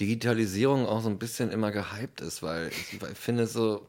[0.00, 3.86] Digitalisierung auch so ein bisschen immer gehypt ist, weil ich finde so,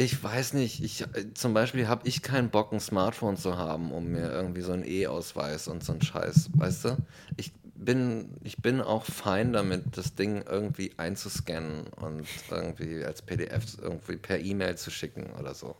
[0.00, 3.92] ich weiß nicht, ich äh, zum Beispiel habe ich keinen Bock, ein Smartphone zu haben,
[3.92, 6.96] um mir irgendwie so einen E-Ausweis und so einen Scheiß, weißt du?
[7.36, 13.76] Ich bin, ich bin auch fein damit, das Ding irgendwie einzuscannen und irgendwie als PDF
[13.80, 15.76] irgendwie per E-Mail zu schicken oder so.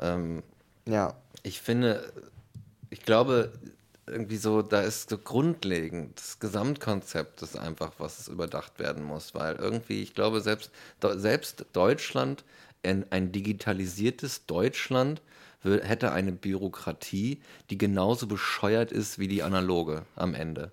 [0.00, 0.42] Ähm,
[0.86, 2.12] Ja, ich finde,
[2.90, 3.52] ich glaube,
[4.06, 9.56] irgendwie so, da ist so grundlegend das Gesamtkonzept ist einfach, was überdacht werden muss, weil
[9.56, 10.70] irgendwie, ich glaube, selbst,
[11.02, 12.44] selbst Deutschland,
[12.82, 15.22] ein, ein digitalisiertes Deutschland,
[15.62, 20.72] hätte eine Bürokratie, die genauso bescheuert ist wie die analoge am Ende.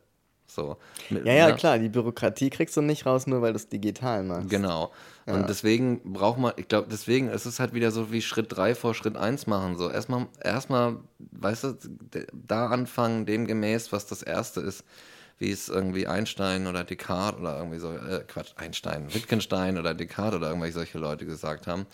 [0.50, 0.78] So.
[1.10, 3.68] Mit- ja, ja, na- klar, die Bürokratie kriegst du nicht raus, nur weil du es
[3.68, 4.50] digital machst.
[4.50, 4.92] Genau.
[5.26, 5.34] Ja.
[5.36, 8.74] Und deswegen braucht man, ich glaube, deswegen ist es halt wieder so wie Schritt 3
[8.74, 9.76] vor Schritt 1 machen.
[9.76, 11.78] So erstmal, erstmal, weißt du,
[12.34, 14.86] da anfangen, demgemäß, was das erste ist,
[15.40, 20.38] wie es irgendwie Einstein oder Descartes oder irgendwie so, äh, Quatsch, Einstein, Wittgenstein oder Descartes
[20.38, 21.86] oder irgendwelche solche Leute gesagt haben.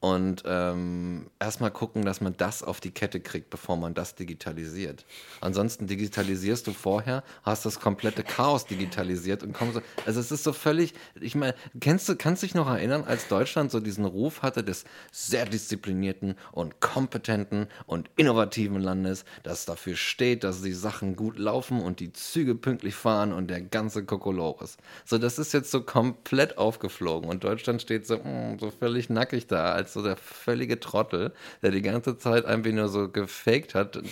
[0.00, 5.04] Und ähm, erstmal gucken, dass man das auf die Kette kriegt, bevor man das digitalisiert.
[5.40, 9.82] Ansonsten digitalisierst du vorher, hast das komplette Chaos digitalisiert und kommst so.
[10.06, 13.72] Also es ist so völlig, ich meine, kennst du, kannst dich noch erinnern, als Deutschland
[13.72, 20.44] so diesen Ruf hatte des sehr disziplinierten und kompetenten und innovativen Landes, das dafür steht,
[20.44, 24.76] dass die Sachen gut laufen und die Züge pünktlich fahren und der ganze Kokolores.
[25.04, 29.48] So, das ist jetzt so komplett aufgeflogen und Deutschland steht so, mm, so völlig nackig
[29.48, 33.96] da, als so der völlige Trottel, der die ganze Zeit einfach nur so gefaked hat,
[33.96, 34.02] äh,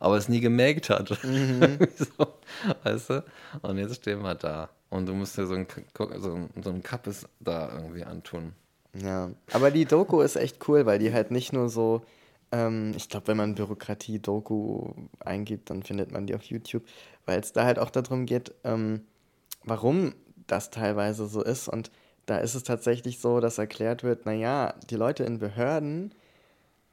[0.00, 1.08] aber es nie gemerkt hat.
[1.18, 2.26] so,
[2.84, 3.24] weißt du?
[3.62, 4.70] Und jetzt stehen wir da.
[4.90, 5.82] Und du musst dir so ein, K-
[6.18, 8.52] so ein, so ein Kappes da irgendwie antun.
[8.94, 12.02] Ja, aber die Doku ist echt cool, weil die halt nicht nur so,
[12.52, 16.84] ähm, ich glaube, wenn man Bürokratie-Doku eingibt, dann findet man die auf YouTube,
[17.26, 19.00] weil es da halt auch darum geht, ähm,
[19.64, 20.14] warum
[20.46, 21.68] das teilweise so ist.
[21.68, 21.90] Und
[22.26, 26.14] da ist es tatsächlich so, dass erklärt wird, naja, die Leute in Behörden,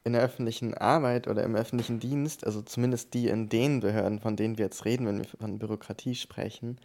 [0.04, 4.36] in der öffentlichen Arbeit oder im öffentlichen Dienst, also zumindest die in den Behörden, von
[4.36, 6.80] denen wir jetzt reden, wenn wir von Bürokratie sprechen,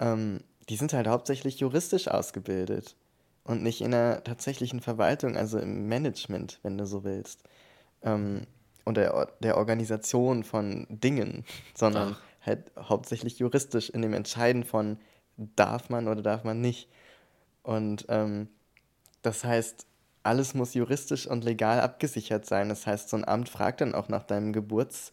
[0.00, 2.96] ähm, die sind halt hauptsächlich juristisch ausgebildet
[3.44, 7.44] und nicht in der tatsächlichen Verwaltung, also im Management, wenn du so willst.
[8.02, 8.42] Ähm,
[8.84, 11.44] und der, der Organisation von Dingen,
[11.74, 12.46] sondern Ach.
[12.46, 14.98] halt hauptsächlich juristisch in dem Entscheiden von
[15.36, 16.88] darf man oder darf man nicht.
[17.66, 18.48] Und ähm,
[19.22, 19.86] das heißt,
[20.22, 22.68] alles muss juristisch und legal abgesichert sein.
[22.68, 25.12] Das heißt, so ein Amt fragt dann auch nach deinem Geburts,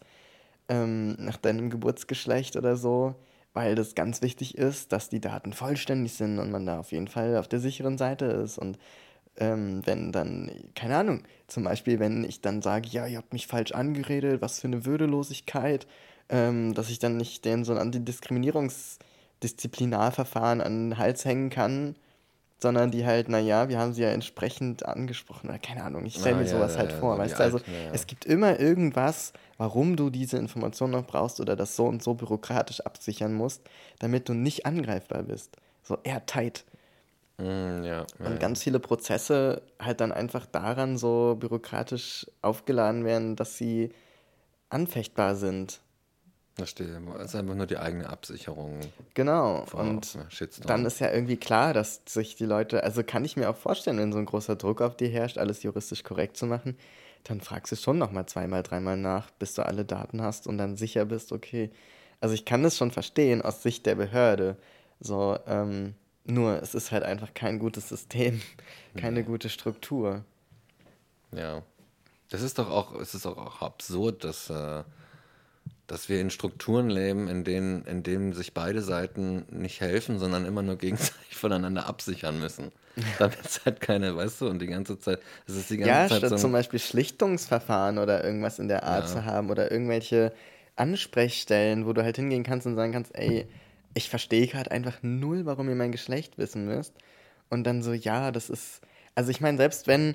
[0.68, 3.14] ähm, nach deinem Geburtsgeschlecht oder so.
[3.54, 7.08] weil das ganz wichtig ist, dass die Daten vollständig sind und man da auf jeden
[7.08, 8.58] Fall auf der sicheren Seite ist.
[8.58, 8.78] Und
[9.38, 13.46] ähm, wenn dann, keine Ahnung, zum Beispiel, wenn ich dann sage, ja, ihr habt mich
[13.48, 15.86] falsch angeredet, was für eine Würdelosigkeit,
[16.30, 21.96] ähm, dass ich dann nicht denen so ein Antidiskriminierungsdisziplinarverfahren an den Hals hängen kann,
[22.64, 26.34] sondern die halt, naja, wir haben sie ja entsprechend angesprochen, oder keine Ahnung, ich stelle
[26.34, 28.58] Ah, mir ja, sowas ja, halt ja, vor, weißt du, also alten, es gibt immer
[28.58, 33.62] irgendwas, warum du diese Information noch brauchst oder das so und so bürokratisch absichern musst,
[34.00, 35.56] damit du nicht angreifbar bist.
[35.82, 36.64] So airtight.
[37.38, 43.36] Mm, ja, ja, Und ganz viele Prozesse halt dann einfach daran so bürokratisch aufgeladen werden,
[43.36, 43.90] dass sie
[44.70, 45.80] anfechtbar sind.
[46.56, 46.88] Das steht,
[47.18, 48.78] es ist einfach nur die eigene Absicherung.
[49.14, 49.64] Genau.
[49.72, 50.68] Und Shitstorm.
[50.68, 53.98] dann ist ja irgendwie klar, dass sich die Leute, also kann ich mir auch vorstellen,
[53.98, 56.76] wenn so ein großer Druck auf die herrscht, alles juristisch korrekt zu machen,
[57.24, 60.76] dann fragst du schon nochmal zweimal, dreimal nach, bis du alle Daten hast und dann
[60.76, 61.70] sicher bist, okay.
[62.20, 64.56] Also ich kann das schon verstehen aus Sicht der Behörde.
[65.00, 68.40] So, ähm, nur es ist halt einfach kein gutes System,
[68.96, 70.24] keine gute Struktur.
[71.32, 71.62] Ja.
[72.30, 74.82] Das ist doch auch, es ist doch auch absurd, dass, äh,
[75.86, 80.44] dass wir in Strukturen leben, in denen, in denen sich beide Seiten nicht helfen, sondern
[80.46, 82.72] immer nur gegenseitig voneinander absichern müssen.
[83.18, 86.08] Damit es halt keine, weißt du, und die ganze Zeit, es ist die ganze Ja,
[86.08, 89.12] Zeit statt so zum Beispiel Schlichtungsverfahren oder irgendwas in der Art Ja.
[89.12, 90.32] zu haben oder irgendwelche
[90.76, 93.46] Ansprechstellen, wo du halt hingehen kannst und sagen kannst, ey,
[93.94, 96.94] ich verstehe gerade einfach null, warum ihr mein Geschlecht wissen müsst.
[97.50, 98.80] Und dann so, ja, das ist,
[99.14, 100.14] also ich meine, selbst wenn,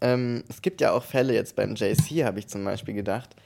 [0.00, 3.36] ähm, es gibt ja auch Fälle jetzt beim JC, habe ich zum Beispiel gedacht,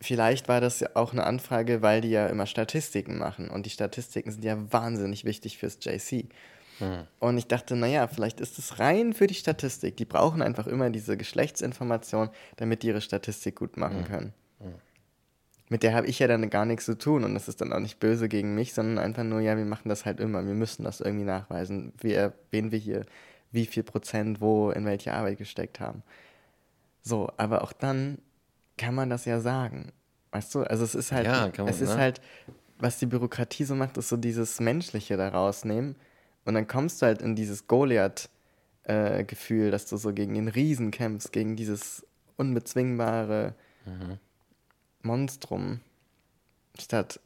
[0.00, 3.70] vielleicht war das ja auch eine Anfrage, weil die ja immer Statistiken machen und die
[3.70, 6.28] Statistiken sind ja wahnsinnig wichtig fürs JC.
[7.18, 9.96] Und ich dachte, naja, vielleicht ist es rein für die Statistik.
[9.96, 14.32] Die brauchen einfach immer diese Geschlechtsinformation, damit die ihre Statistik gut machen können.
[15.68, 17.80] Mit der habe ich ja dann gar nichts zu tun und das ist dann auch
[17.80, 20.46] nicht böse gegen mich, sondern einfach nur, ja, wir machen das halt immer.
[20.46, 23.04] Wir müssen das irgendwie nachweisen, wer, wen wir hier,
[23.50, 26.02] wie viel Prozent wo in welche Arbeit gesteckt haben.
[27.02, 28.18] So, aber auch dann
[28.78, 29.92] kann man das ja sagen.
[30.30, 31.98] Weißt du, also es ist halt, Ja, man, es ist ne?
[31.98, 32.22] halt,
[32.78, 35.96] was die Bürokratie so macht, ist so dieses Menschliche da rausnehmen.
[36.44, 41.32] Und dann kommst du halt in dieses Goliath-Gefühl, dass du so gegen den Riesen kämpfst,
[41.32, 43.54] gegen dieses unbezwingbare
[45.02, 45.80] Monstrum.
[46.78, 47.20] Statt,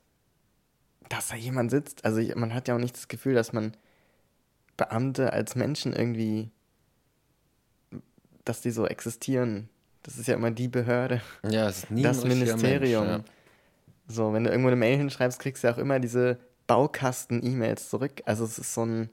[1.08, 2.04] dass da jemand sitzt.
[2.04, 3.76] Also ich, man hat ja auch nicht das Gefühl, dass man
[4.76, 6.50] Beamte als Menschen irgendwie,
[8.44, 9.68] dass die so existieren.
[10.02, 13.06] Das ist ja immer die Behörde ja, es ist nie das Ministerium.
[13.06, 13.24] Mensch,
[14.08, 18.20] So, wenn du irgendwo eine Mail hinschreibst, kriegst du ja auch immer diese Baukasten-E-Mails zurück.
[18.24, 19.10] Also es ist so ein,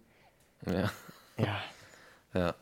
[0.65, 0.73] ja.
[0.73, 0.91] ja.
[1.37, 2.55] ja, Ja.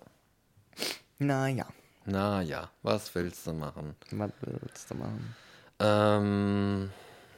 [1.20, 1.68] naja,
[2.06, 3.96] Na ja, was willst du machen?
[4.12, 5.36] was willst du machen?
[5.80, 6.90] Ähm,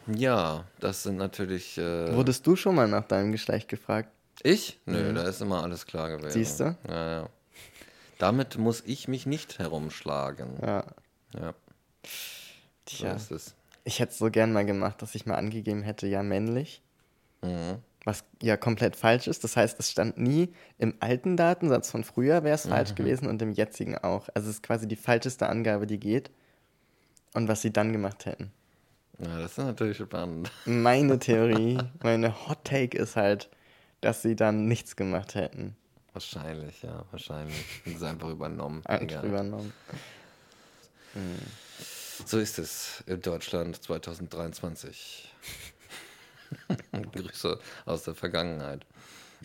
[0.08, 1.78] ja, das sind natürlich.
[1.78, 4.10] Äh, Wurdest du schon mal nach deinem Geschlecht gefragt?
[4.41, 4.80] ich?
[4.86, 6.28] Nö, da ist immer alles klar gewesen.
[6.28, 6.32] Mhm.
[6.32, 6.75] Siehst du?
[6.88, 7.30] Ja, ja.
[8.19, 10.58] Damit muss ich mich nicht herumschlagen.
[10.62, 10.84] Ja.
[11.34, 11.53] Ja,
[12.88, 13.55] so Tja, ist es.
[13.84, 16.82] ich hätte es so gern mal gemacht, dass ich mal angegeben hätte, ja, männlich.
[17.41, 17.77] Mhm.
[18.05, 19.43] Was ja komplett falsch ist.
[19.43, 22.69] Das heißt, es stand nie im alten Datensatz von früher wäre es Mhm.
[22.69, 24.27] falsch gewesen und im jetzigen auch.
[24.34, 26.32] Also es ist quasi die falscheste Angabe, die geht.
[27.34, 28.51] Und was sie dann gemacht hätten.
[29.19, 30.51] Ja, das ist natürlich spannend.
[30.65, 33.49] Meine Theorie, meine Hot Take ist halt,
[34.01, 35.75] dass sie dann nichts gemacht hätten.
[36.19, 37.65] Wahrscheinlich, ja, wahrscheinlich.
[37.86, 38.86] Und es einfach übernommen.
[38.86, 39.25] Einfach Egal.
[39.25, 39.73] übernommen.
[42.25, 45.34] So ist es in Deutschland 2023.
[47.13, 48.86] Grüße aus der Vergangenheit.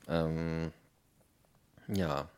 [0.08, 0.72] Ähm,
[1.86, 2.28] ja.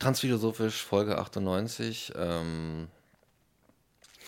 [0.00, 2.12] Transphilosophisch, Folge 98.
[2.16, 2.88] Ähm,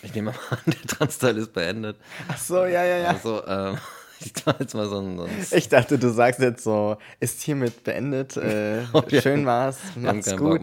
[0.01, 1.97] ich nehme mal an, der Transteil ist beendet.
[2.29, 3.09] Ach so, ja, ja, ja.
[3.09, 3.77] Also, ähm,
[4.35, 5.17] ich mache jetzt mal so ein.
[5.17, 8.37] So Ich dachte, du sagst jetzt so, ist hiermit beendet.
[8.43, 9.21] Äh, Oh, ja.
[9.21, 9.79] Schön war's.
[9.95, 10.61] Macht's keinen gut.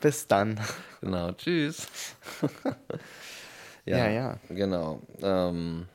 [0.00, 0.60] Bis dann.
[1.00, 1.86] Genau, tschüss.
[3.84, 4.38] Ja, ja.
[4.48, 5.02] Genau.
[5.22, 5.86] Ähm,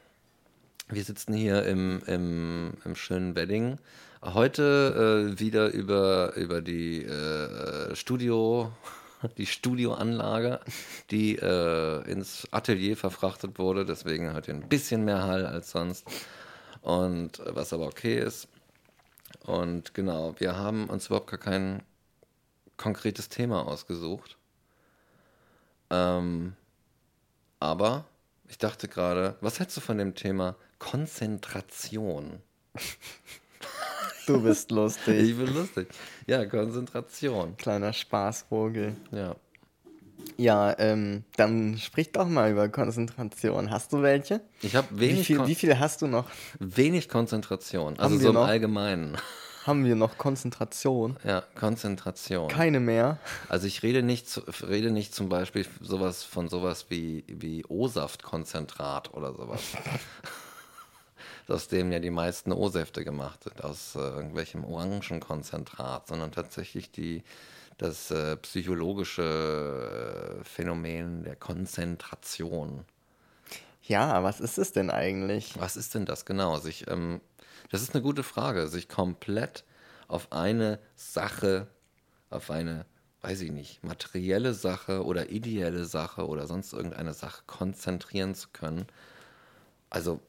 [0.89, 3.77] wir sitzen hier im, im, im schönen Wedding.
[4.23, 8.71] Heute äh, wieder über, über die äh, Studio,
[9.37, 10.59] die Studioanlage,
[11.09, 13.85] die äh, ins Atelier verfrachtet wurde.
[13.85, 16.05] Deswegen hat ihr ein bisschen mehr Hall als sonst.
[16.81, 18.47] Und äh, was aber okay ist.
[19.45, 21.83] Und genau, wir haben uns überhaupt gar kein
[22.77, 24.37] konkretes Thema ausgesucht.
[25.89, 26.55] Ähm,
[27.59, 28.05] aber
[28.47, 32.41] ich dachte gerade, was hältst du von dem Thema Konzentration?
[34.25, 35.21] Du bist lustig.
[35.29, 35.87] Ich bin lustig.
[36.25, 37.55] Ja, Konzentration.
[37.57, 38.95] Kleiner Spaßvogel.
[39.11, 39.35] Ja.
[40.37, 43.69] Ja, ähm, dann sprich doch mal über Konzentration.
[43.69, 44.41] Hast du welche?
[44.61, 46.25] Ich habe Wie wenig, viel, Kon wie viel hast du noch?
[46.59, 47.99] wenig Konzentration.
[47.99, 48.47] Also so im noch?
[48.47, 49.17] Allgemeinen.
[49.65, 51.17] Haben wir noch Konzentration?
[51.23, 52.47] Ja, Konzentration.
[52.47, 53.19] Keine mehr.
[53.47, 59.33] Also ich rede nicht, rede nicht zum Beispiel sowas von sowas wie, wie O-Saft-Konzentrat oder
[59.33, 59.61] sowas.
[61.47, 67.23] aus dem ja die meisten O-Säfte gemacht sind, aus äh, irgendwelchem Orangenkonzentrat, sondern tatsächlich die,
[67.77, 72.85] das äh, psychologische äh, Phänomen der Konzentration.
[73.83, 75.59] Ja, was ist es denn eigentlich?
[75.59, 76.59] Was ist denn das genau?
[76.59, 77.21] Sich, ähm,
[77.71, 78.67] das ist eine gute Frage.
[78.67, 79.65] Sich komplett
[80.07, 81.67] auf eine Sache,
[82.29, 82.85] auf eine,
[83.21, 88.85] weiß ich nicht, materielle Sache oder ideelle Sache oder sonst irgendeine Sache konzentrieren zu können.
[89.89, 90.21] Also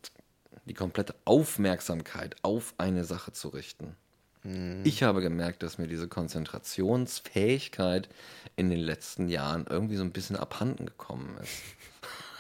[0.65, 3.97] die komplette Aufmerksamkeit auf eine Sache zu richten.
[4.83, 8.09] Ich habe gemerkt, dass mir diese Konzentrationsfähigkeit
[8.57, 11.63] in den letzten Jahren irgendwie so ein bisschen abhanden gekommen ist.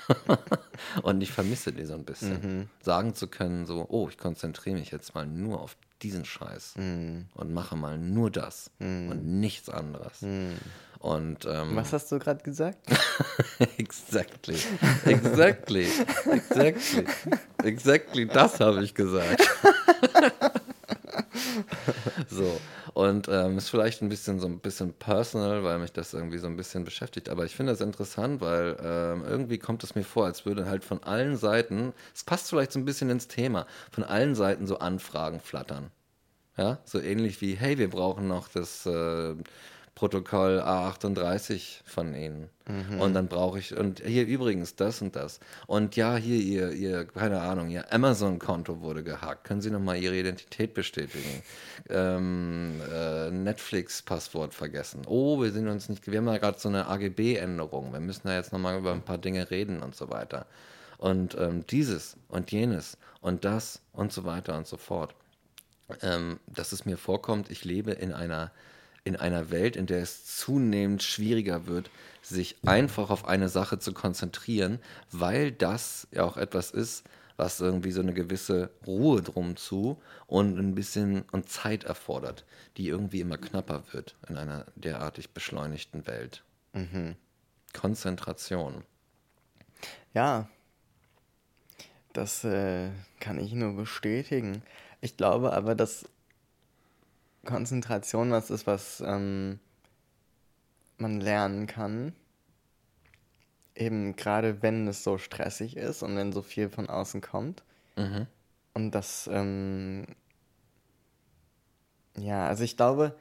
[1.03, 2.69] Und ich vermisse die so ein bisschen.
[2.81, 7.55] Sagen zu können, so, oh, ich konzentriere mich jetzt mal nur auf diesen Scheiß und
[7.55, 10.23] mache mal nur das und nichts anderes.
[10.99, 12.79] Und ähm, Was hast du gerade gesagt?
[13.79, 14.57] exactly,
[15.05, 15.87] exactly,
[16.31, 17.05] exactly,
[17.63, 19.43] exactly, das habe ich gesagt.
[22.33, 22.61] so,
[22.95, 26.47] und ähm, ist vielleicht ein bisschen so ein bisschen personal, weil mich das irgendwie so
[26.47, 27.29] ein bisschen beschäftigt.
[27.29, 30.85] Aber ich finde das interessant, weil ähm, irgendwie kommt es mir vor, als würde halt
[30.85, 34.79] von allen Seiten, es passt vielleicht so ein bisschen ins Thema, von allen Seiten so
[34.79, 35.91] Anfragen flattern.
[36.57, 39.35] Ja, so ähnlich wie, hey, wir brauchen noch das äh,
[40.03, 42.51] Protokoll A38 von Ihnen.
[42.99, 45.39] Und dann brauche ich, und hier übrigens das und das.
[45.69, 49.45] Und ja, hier Ihr, ihr keine Ahnung, Ihr Amazon-Konto wurde gehackt.
[49.45, 51.43] Können Sie nochmal Ihre Identität bestätigen?
[51.89, 55.03] Ähm, äh, Netflix-Passwort vergessen.
[55.07, 57.93] Oh, wir sind uns nicht, wir haben da gerade so eine AGB-Änderung.
[57.93, 60.47] Wir müssen da jetzt nochmal über ein paar Dinge reden und so weiter.
[60.99, 65.15] Und ähm, dieses und jenes und das und so weiter und so fort
[66.03, 68.51] ähm, dass es mir vorkommt, ich lebe in einer,
[69.05, 71.91] in einer Welt, in der es zunehmend schwieriger wird,
[72.23, 74.79] sich einfach auf eine Sache zu konzentrieren,
[75.11, 77.05] weil das ja auch etwas ist,
[77.37, 82.45] was irgendwie so eine gewisse Ruhe drum zu und ein bisschen und Zeit erfordert,
[82.77, 86.45] die irgendwie immer knapper wird in einer derartig beschleunigten Welt.
[87.73, 88.85] Konzentration.
[90.15, 90.49] Ja,
[92.13, 94.63] das äh, kann ich nur bestätigen.
[95.01, 96.09] Ich glaube aber, dass
[97.45, 99.59] Konzentration was ist, was ähm,
[100.99, 102.13] man lernen kann.
[103.75, 107.63] Eben gerade wenn es so stressig ist und wenn so viel von außen kommt.
[108.75, 110.07] Und das, ähm,
[112.17, 113.15] ja, also ich glaube,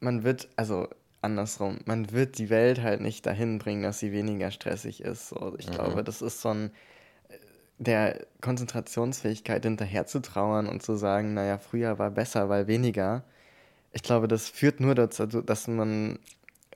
[0.00, 0.88] man wird, also
[1.22, 5.28] andersrum, man wird die Welt halt nicht dahin bringen, dass sie weniger stressig ist.
[5.30, 6.70] So, ich glaube, das ist so ein,
[7.28, 7.38] äh,
[7.78, 13.24] der Konzentrationsfähigkeit hinterher zu trauern und zu sagen, naja, früher war besser, weil weniger.
[13.94, 16.18] Ich glaube, das führt nur dazu, dass man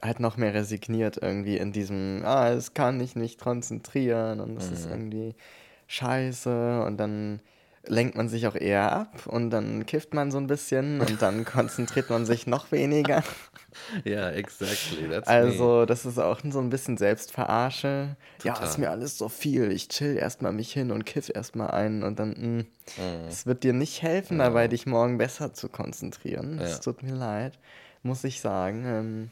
[0.00, 4.70] halt noch mehr resigniert irgendwie in diesem, ah, es kann ich nicht konzentrieren und das
[4.70, 5.34] ist irgendwie
[5.88, 7.40] scheiße und dann
[7.88, 11.44] lenkt man sich auch eher ab und dann kifft man so ein bisschen und dann
[11.46, 13.22] konzentriert man sich noch weniger.
[14.04, 15.08] Ja, exactly.
[15.08, 15.32] That's me.
[15.34, 18.16] Also, das ist auch so ein bisschen Selbstverarsche.
[18.42, 18.68] Ja, Total.
[18.68, 19.70] ist mir alles so viel.
[19.72, 22.66] Ich chill erstmal mich hin und kiff erstmal ein und dann,
[22.96, 26.58] mh, es wird dir nicht helfen, dabei dich morgen besser zu konzentrieren.
[26.58, 26.78] Es Ja.
[26.78, 27.58] tut mir leid,
[28.02, 28.84] muss ich sagen.
[28.86, 29.30] Ähm,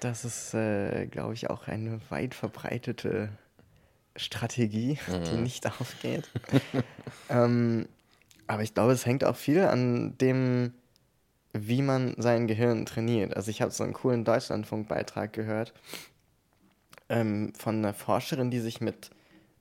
[0.00, 3.28] das ist, äh, glaube ich, auch eine weit verbreitete
[4.16, 4.98] Strategie,
[5.30, 6.28] die nicht aufgeht.
[7.28, 7.86] ähm,
[8.46, 10.72] aber ich glaube, es hängt auch viel an dem,
[11.52, 13.36] wie man sein Gehirn trainiert.
[13.36, 15.72] Also ich habe so einen coolen Deutschlandfunk-Beitrag gehört
[17.08, 19.10] ähm, von einer Forscherin, die sich mit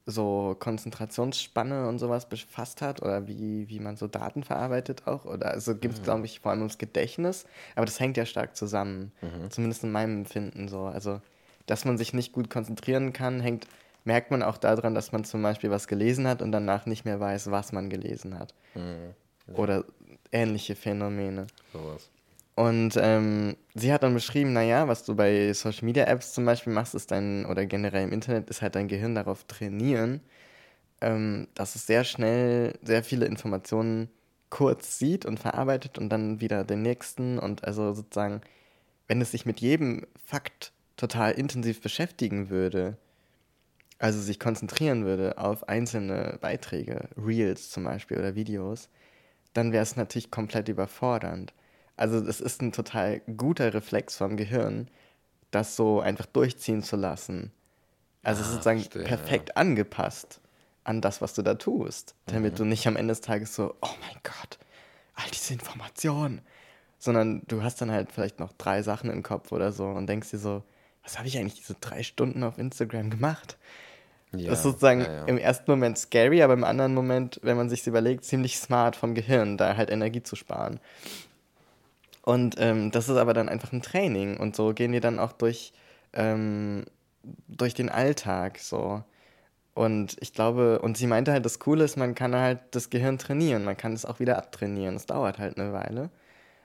[0.05, 5.25] so Konzentrationsspanne und sowas befasst hat oder wie, wie man so Daten verarbeitet auch.
[5.25, 7.45] Oder also gibt es, glaube ich, vor allem ums Gedächtnis,
[7.75, 9.11] aber das hängt ja stark zusammen.
[9.49, 10.81] Zumindest in meinem Empfinden so.
[10.85, 11.21] Also,
[11.67, 13.67] dass man sich nicht gut konzentrieren kann, hängt,
[14.03, 17.19] merkt man auch daran, dass man zum Beispiel was gelesen hat und danach nicht mehr
[17.19, 18.53] weiß, was man gelesen hat.
[19.53, 19.85] Oder
[20.31, 21.47] ähnliche Phänomene.
[21.73, 22.09] Sowas.
[22.55, 26.73] Und ähm, sie hat dann beschrieben, naja, was du bei Social Media Apps zum Beispiel
[26.73, 30.21] machst, ist dein, oder generell im Internet, ist halt dein Gehirn darauf trainieren,
[30.99, 34.09] ähm, dass es sehr schnell sehr viele Informationen
[34.49, 37.39] kurz sieht und verarbeitet und dann wieder den nächsten.
[37.39, 38.41] Und also sozusagen,
[39.07, 42.97] wenn es sich mit jedem Fakt total intensiv beschäftigen würde,
[44.01, 48.89] also sich konzentrieren würde auf einzelne Beiträge, Reels zum Beispiel oder Videos,
[49.53, 51.53] dann wäre es natürlich komplett überfordernd.
[51.97, 54.89] Also es ist ein total guter Reflex vom Gehirn,
[55.51, 57.51] das so einfach durchziehen zu lassen.
[58.23, 60.41] Also Ah, sozusagen verstehe, perfekt angepasst
[60.83, 62.57] an das, was du da tust, damit Mhm.
[62.57, 64.59] du nicht am Ende des Tages so, oh mein Gott,
[65.15, 66.41] all diese Informationen,
[66.99, 70.31] sondern du hast dann halt vielleicht noch drei Sachen im Kopf oder so und denkst
[70.31, 70.63] dir so,
[71.03, 73.57] was habe ich eigentlich diese drei Stunden auf Instagram gemacht?
[74.33, 75.25] Ja, das ist sozusagen ja, ja.
[75.25, 79.13] im ersten Moment scary, aber im anderen Moment, wenn man sich überlegt, ziemlich smart vom
[79.13, 80.79] Gehirn, da halt Energie zu sparen.
[82.23, 85.33] Und ähm, das ist aber dann einfach ein Training und so gehen wir dann auch
[85.33, 85.73] durch,
[86.13, 86.85] ähm,
[87.47, 89.03] durch den Alltag so.
[89.73, 93.17] Und ich glaube, und sie meinte halt, das Coole ist, man kann halt das Gehirn
[93.17, 94.95] trainieren, man kann es auch wieder abtrainieren.
[94.95, 96.09] Es dauert halt eine Weile,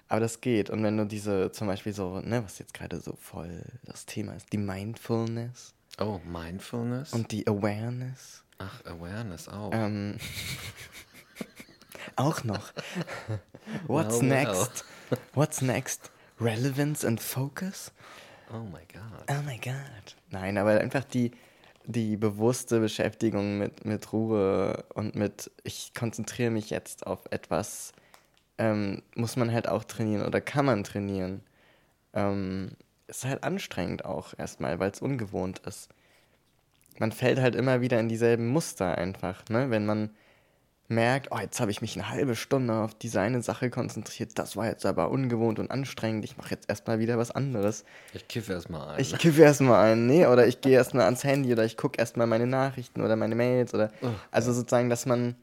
[0.09, 0.71] aber das geht.
[0.71, 4.35] Und wenn du diese zum Beispiel so, ne, was jetzt gerade so voll das Thema
[4.35, 7.13] ist, die Mindfulness Oh, Mindfulness?
[7.13, 9.71] und die Awareness, Ach, Awareness auch.
[9.73, 10.19] ähm,
[12.17, 12.73] auch noch.
[13.87, 14.45] What's Well, well.
[14.45, 14.85] next?
[15.35, 16.11] What's next?
[16.41, 17.93] Relevance and Focus?
[18.53, 19.25] oh my God.
[19.31, 19.75] Oh my God.
[20.31, 21.33] Nein, aber einfach die,
[21.87, 27.93] die bewusste Beschäftigung mit, mit Ruhe und mit, ich konzentriere mich jetzt auf etwas,
[28.59, 31.43] ähm, muss man halt auch trainieren oder kann man trainieren.
[32.13, 32.73] Ähm,
[33.09, 35.89] ist halt anstrengend auch erstmal, weil es ungewohnt ist.
[36.99, 39.71] Man fällt halt immer wieder in dieselben Muster einfach, ne?
[39.71, 40.11] Wenn man
[40.89, 44.57] merkt, oh, jetzt habe ich mich eine halbe Stunde auf diese eine Sache konzentriert, das
[44.57, 47.85] war jetzt aber ungewohnt und anstrengend, ich mache jetzt erstmal wieder was anderes.
[48.15, 49.01] Ich kiffe erstmal ein.
[49.01, 52.27] Ich kiffe erstmal ein, nee, oder ich gehe erstmal ans Handy oder ich gucke erstmal
[52.27, 53.91] meine Nachrichten oder meine Mails oder
[54.31, 55.35] also sozusagen, dass man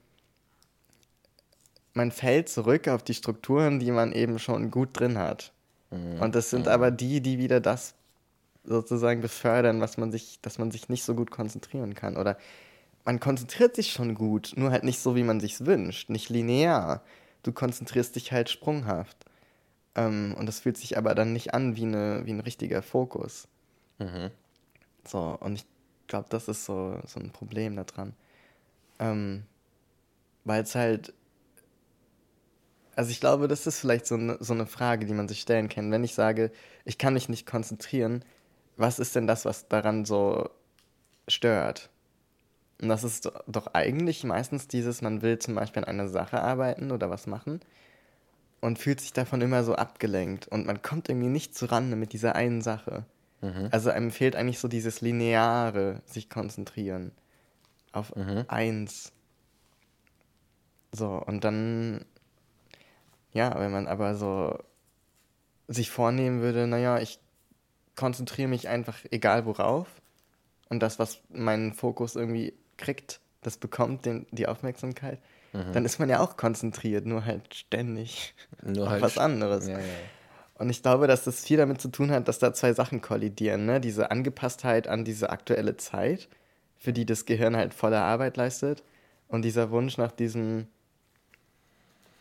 [1.93, 5.53] man fällt zurück auf die Strukturen, die man eben schon gut drin hat.
[6.19, 7.93] Und das sind aber die, die wieder das
[8.63, 12.17] sozusagen befördern, was man sich, dass man sich nicht so gut konzentrieren kann.
[12.17, 12.37] Oder
[13.05, 17.01] man konzentriert sich schon gut, nur halt nicht so, wie man sich's wünscht, nicht linear.
[17.43, 19.17] Du konzentrierst dich halt sprunghaft.
[19.95, 23.47] Ähm, und das fühlt sich aber dann nicht an wie, eine, wie ein richtiger Fokus.
[23.99, 24.31] Mhm.
[25.05, 25.65] So, und ich
[26.07, 28.13] glaube, das ist so, so ein Problem daran.
[28.99, 29.43] Ähm,
[30.45, 31.13] Weil es halt.
[32.95, 35.69] Also ich glaube, das ist vielleicht so eine, so eine Frage, die man sich stellen
[35.69, 35.91] kann.
[35.91, 36.51] Wenn ich sage,
[36.85, 38.23] ich kann mich nicht konzentrieren,
[38.77, 40.49] was ist denn das, was daran so
[41.27, 41.89] stört?
[42.81, 46.41] Und das ist do- doch eigentlich meistens dieses, man will zum Beispiel an einer Sache
[46.41, 47.61] arbeiten oder was machen
[48.61, 52.35] und fühlt sich davon immer so abgelenkt und man kommt irgendwie nicht zurande mit dieser
[52.35, 53.05] einen Sache.
[53.71, 57.11] Also einem fehlt eigentlich so dieses lineare, sich konzentrieren
[57.91, 58.15] auf
[58.47, 59.11] eins.
[60.91, 62.05] So, und dann,
[63.33, 64.57] ja, wenn man aber so
[65.67, 67.19] sich vornehmen würde, naja, ich
[67.95, 69.87] konzentriere mich einfach egal worauf
[70.69, 75.19] und das, was meinen Fokus irgendwie kriegt, das bekommt den, die Aufmerksamkeit,
[75.71, 79.67] dann ist man ja auch konzentriert, nur halt ständig Nur auf halt was anderes.
[79.67, 79.85] Ja, ja.
[80.55, 83.65] Und ich glaube, dass das viel damit zu tun hat, dass da zwei Sachen kollidieren.
[83.65, 83.79] Ne?
[83.79, 86.27] Diese Angepasstheit an diese aktuelle Zeit,
[86.77, 88.83] für die das Gehirn halt volle Arbeit leistet.
[89.27, 90.67] Und dieser Wunsch nach diesem,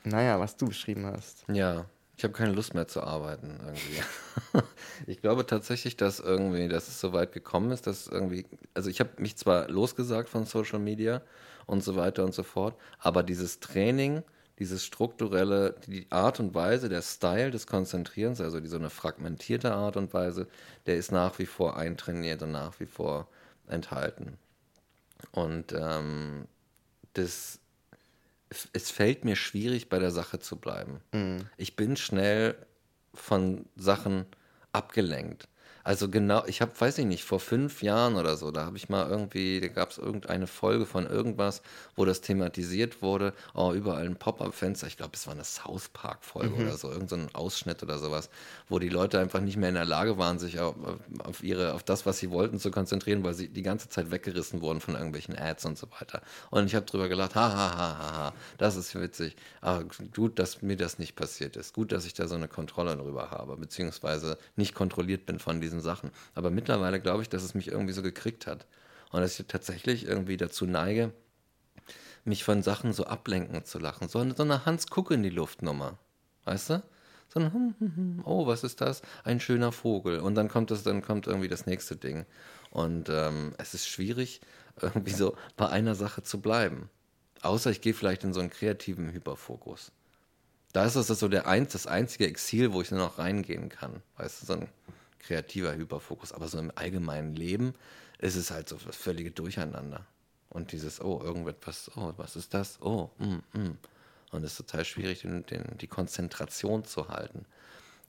[0.04, 1.44] naja, was du beschrieben hast.
[1.48, 1.86] Ja,
[2.16, 4.62] ich habe keine Lust mehr zu arbeiten irgendwie.
[5.06, 9.00] ich glaube tatsächlich, dass irgendwie, dass es so weit gekommen ist, dass irgendwie, also ich
[9.00, 11.22] habe mich zwar losgesagt von Social Media
[11.66, 14.22] und so weiter und so fort, aber dieses Training,
[14.58, 19.72] dieses strukturelle, die Art und Weise, der Style des Konzentrierens, also die, so eine fragmentierte
[19.72, 20.46] Art und Weise,
[20.86, 23.26] der ist nach wie vor eintrainiert und nach wie vor
[23.66, 24.38] enthalten.
[25.32, 26.46] Und ähm,
[27.14, 27.58] das
[28.72, 31.00] es- fällt mir schwierig, bei der Sache zu bleiben.
[31.56, 32.54] Ich bin schnell
[33.14, 34.26] von Sachen
[34.72, 35.48] abgelenkt.
[35.84, 38.88] Also genau, ich habe, weiß ich nicht, vor fünf Jahren oder so, da habe ich
[38.88, 41.62] mal irgendwie, da gab es irgendeine Folge von irgendwas,
[41.96, 46.54] wo das thematisiert wurde, oh, überall ein Pop-Up-Fenster, ich glaube, es war eine South Park-Folge
[46.54, 48.30] oder so, irgendein so Ausschnitt oder sowas,
[48.68, 50.74] wo die Leute einfach nicht mehr in der Lage waren, sich auf,
[51.24, 54.60] auf, ihre, auf das, was sie wollten, zu konzentrieren, weil sie die ganze Zeit weggerissen
[54.60, 56.22] wurden von irgendwelchen Ads und so weiter.
[56.50, 59.36] Und ich habe drüber gelacht, ha, ha, ha, ha, ha, das ist witzig.
[59.60, 61.74] Aber gut, dass mir das nicht passiert ist.
[61.74, 65.80] Gut, dass ich da so eine Kontrolle drüber habe, beziehungsweise nicht kontrolliert bin von diesen
[65.80, 66.10] Sachen.
[66.34, 68.66] Aber mittlerweile glaube ich, dass es mich irgendwie so gekriegt hat.
[69.10, 71.12] Und dass ich tatsächlich irgendwie dazu neige,
[72.24, 74.08] mich von Sachen so ablenken zu lachen.
[74.08, 75.98] So eine, so eine Hans-Guck in die Luft-Nummer.
[76.44, 76.82] Weißt du?
[77.28, 79.02] So ein, hm, hm, hm, oh, was ist das?
[79.24, 80.20] Ein schöner Vogel.
[80.20, 82.26] Und dann kommt das, dann kommt irgendwie das nächste Ding.
[82.70, 84.40] Und ähm, es ist schwierig,
[84.80, 86.88] irgendwie so bei einer Sache zu bleiben.
[87.42, 89.92] Außer ich gehe vielleicht in so einen kreativen Hyperfokus.
[90.72, 94.02] Da ist das so der eins, das einzige Exil, wo ich nur noch reingehen kann.
[94.16, 94.68] Weißt du, so ein
[95.22, 96.32] kreativer Hyperfokus.
[96.32, 97.74] Aber so im allgemeinen Leben
[98.18, 100.06] ist es halt so das völlige Durcheinander.
[100.48, 102.78] Und dieses, oh, irgendetwas, oh, was ist das?
[102.82, 103.78] Oh, mm, mm.
[104.32, 107.46] Und es ist total schwierig, den, den, die Konzentration zu halten.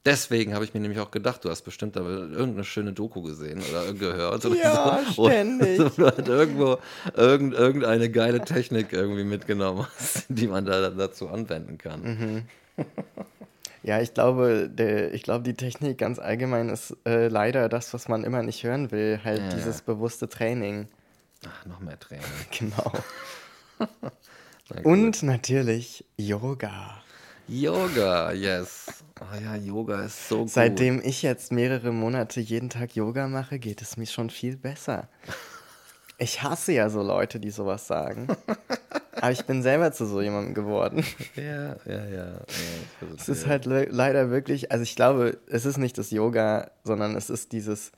[0.06, 3.94] Deswegen habe ich mir nämlich auch gedacht, du hast bestimmt irgendeine schöne Doku gesehen oder
[3.94, 4.46] gehört.
[4.46, 5.26] Oder Ja, so.
[5.30, 5.80] ständig.
[5.80, 6.78] Oder du halt irgendwo
[7.16, 12.02] irgend, irgendeine geile Technik irgendwie mitgenommen hast, die man da dazu anwenden kann.
[12.02, 12.42] Mhm.
[13.84, 18.08] Ja, ich glaube, der, ich glaube, die Technik ganz allgemein ist äh, leider das, was
[18.08, 19.84] man immer nicht hören will, halt Ja, dieses ja.
[19.94, 20.88] bewusste Training.
[21.46, 22.26] Ach, noch mehr Training.
[22.58, 22.92] Genau.
[24.70, 24.82] Na.
[24.84, 27.02] Und natürlich Yoga.
[27.50, 29.04] Yoga, yes.
[29.20, 30.50] Ah ja, Yoga ist so gut.
[30.50, 35.10] Seitdem ich jetzt mehrere Monate jeden Tag Yoga mache, geht es mir schon viel besser.
[36.20, 38.28] Ich hasse ja so Leute, die sowas sagen.
[39.24, 41.02] Aber ich bin selber zu so jemandem geworden.
[41.38, 42.26] Ja, ja, ja.
[42.34, 46.72] ja Es ist halt le leider wirklich, also ich glaube, es ist nicht das Yoga,
[46.84, 47.94] sondern es ist dieses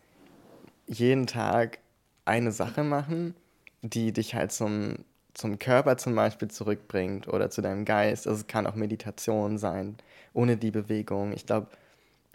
[0.86, 1.80] jeden Tag
[2.26, 3.34] eine Sache machen,
[3.82, 4.98] die dich halt zum,
[5.34, 8.28] zum Körper zum Beispiel zurückbringt oder zu deinem Geist.
[8.28, 9.98] Also es kann auch Meditation sein,
[10.34, 11.34] ohne die Bewegung.
[11.34, 11.70] Ich glaube,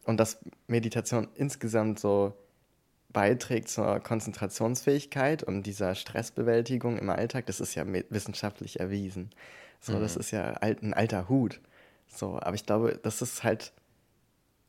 [0.03, 2.33] und dass Meditation insgesamt so
[3.13, 9.31] beiträgt zur Konzentrationsfähigkeit und dieser Stressbewältigung im Alltag, das ist ja wissenschaftlich erwiesen.
[9.81, 11.61] So, das ist ja alt, ein alter Hut.
[12.07, 13.73] So, aber ich glaube, das ist halt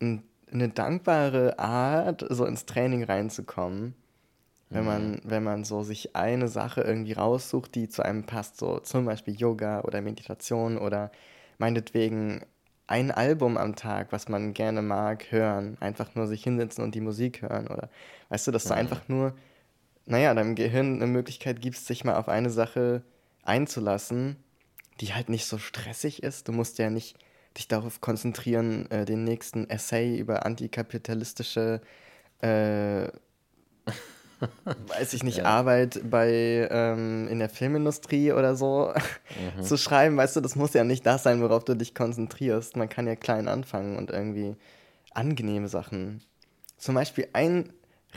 [0.01, 3.95] ein, eine dankbare Art, so ins Training reinzukommen,
[4.69, 8.79] wenn man, wenn man so sich eine Sache irgendwie raussucht, die zu einem passt, so
[8.79, 11.11] zum Beispiel Yoga oder Meditation oder
[11.57, 12.41] meinetwegen
[12.87, 17.01] ein Album am Tag, was man gerne mag, hören, einfach nur sich hinsetzen und die
[17.01, 17.89] Musik hören oder
[18.29, 19.33] weißt du, dass du einfach nur,
[20.05, 23.03] naja, deinem Gehirn eine Möglichkeit gibst, sich mal auf eine Sache
[23.43, 24.35] einzulassen,
[24.99, 26.47] die halt nicht so stressig ist.
[26.47, 27.17] Du musst ja nicht
[27.57, 31.81] dich darauf konzentrieren, äh, den nächsten Essay über antikapitalistische,
[32.41, 33.07] äh,
[34.87, 35.45] weiß ich nicht, Ja.
[35.45, 38.93] Arbeit bei ähm, in der Filmindustrie oder so
[39.61, 40.17] zu schreiben.
[40.17, 42.75] Weißt du, das muss ja nicht das sein, worauf du dich konzentrierst.
[42.75, 44.55] Man kann ja klein anfangen und irgendwie
[45.13, 46.21] angenehme Sachen.
[46.77, 47.71] Zum Beispiel ein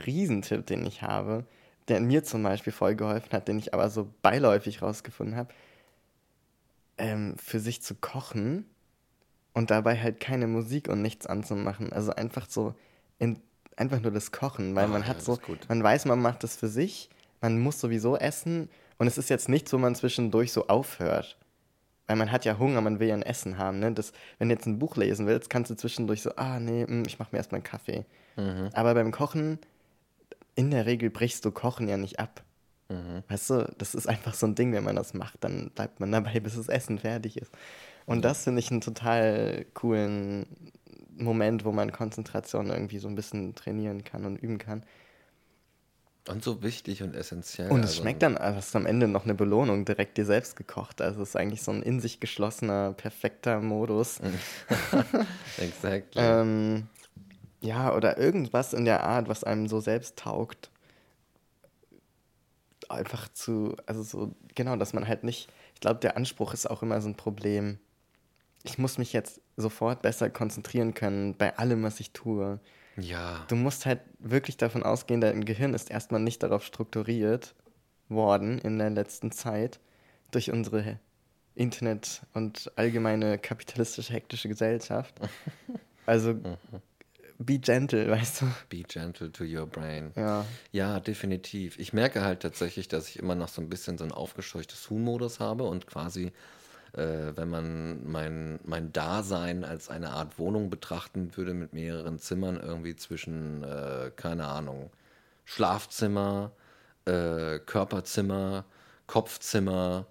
[0.05, 1.45] Riesentipp, den ich habe,
[1.87, 5.53] der mir zum Beispiel voll geholfen hat, den ich aber so beiläufig rausgefunden habe,
[6.97, 8.65] ähm, für sich zu kochen
[9.53, 11.93] und dabei halt keine Musik und nichts anzumachen.
[11.93, 12.73] Also einfach so
[13.19, 13.39] in,
[13.75, 16.43] einfach nur das Kochen, weil Ah, man ja, hat das so, man weiß, man macht
[16.43, 17.09] das für sich,
[17.41, 21.37] man muss sowieso essen und es ist jetzt nichts, wo man zwischendurch so aufhört.
[22.07, 23.79] Weil man hat ja Hunger, man will ja ein Essen haben.
[23.79, 23.91] Ne?
[23.91, 27.03] Das, wenn du jetzt ein Buch lesen willst, kannst du zwischendurch so, ah nee, mm,
[27.07, 28.05] ich mache mir erstmal einen Kaffee.
[28.35, 28.69] Mhm.
[28.73, 29.57] Aber beim Kochen,
[30.53, 32.43] in der Regel brichst du Kochen ja nicht ab.
[32.89, 33.23] Mhm.
[33.27, 36.11] Weißt du, das ist einfach so ein Ding, wenn man das macht, dann bleibt man
[36.11, 37.51] dabei, bis das Essen fertig ist.
[38.05, 40.45] Und das finde ich einen total coolen
[41.17, 44.83] Moment, wo man Konzentration irgendwie so ein bisschen trainieren kann und üben kann.
[46.27, 47.69] Und so wichtig und essentiell.
[47.69, 50.25] Und es also- schmeckt dann, also hast du am Ende noch eine Belohnung direkt dir
[50.25, 51.01] selbst gekocht.
[51.01, 54.19] Also es ist eigentlich so ein in sich geschlossener, perfekter Modus.
[55.57, 56.21] Exactly.
[56.21, 56.87] Ähm,
[57.61, 60.71] ja, oder irgendwas in der Art, was einem so selbst taugt.
[62.89, 66.81] Einfach zu, also so, genau, dass man halt nicht, ich glaube, der Anspruch ist auch
[66.81, 67.77] immer so ein Problem.
[68.65, 72.59] Ich muss mich jetzt sofort besser konzentrieren können bei allem, was ich tue.
[72.97, 73.45] ja.
[73.47, 77.55] Du musst halt wirklich davon ausgehen, dein Gehirn ist erstmal nicht darauf strukturiert
[78.09, 79.79] worden in der letzten Zeit
[80.31, 80.99] durch unsere
[81.55, 85.15] Internet- und allgemeine kapitalistische, hektische Gesellschaft.
[86.07, 86.35] Also,
[87.39, 88.45] be gentle, weißt du?
[88.69, 90.11] Be gentle to your brain.
[90.15, 90.45] Ja.
[90.71, 91.79] Ja, definitiv.
[91.79, 95.39] Ich merke halt tatsächlich, dass ich immer noch so ein bisschen so ein aufgescheuchtes Huhn-Modus
[95.39, 96.31] habe und quasi,
[96.95, 102.59] äh, wenn man mein, mein Dasein als eine Art Wohnung betrachten würde mit mehreren Zimmern,
[102.59, 104.91] irgendwie zwischen, äh, keine Ahnung,
[105.45, 106.51] Schlafzimmer,
[107.05, 108.65] äh, Körperzimmer,
[109.07, 110.05] Kopfzimmer,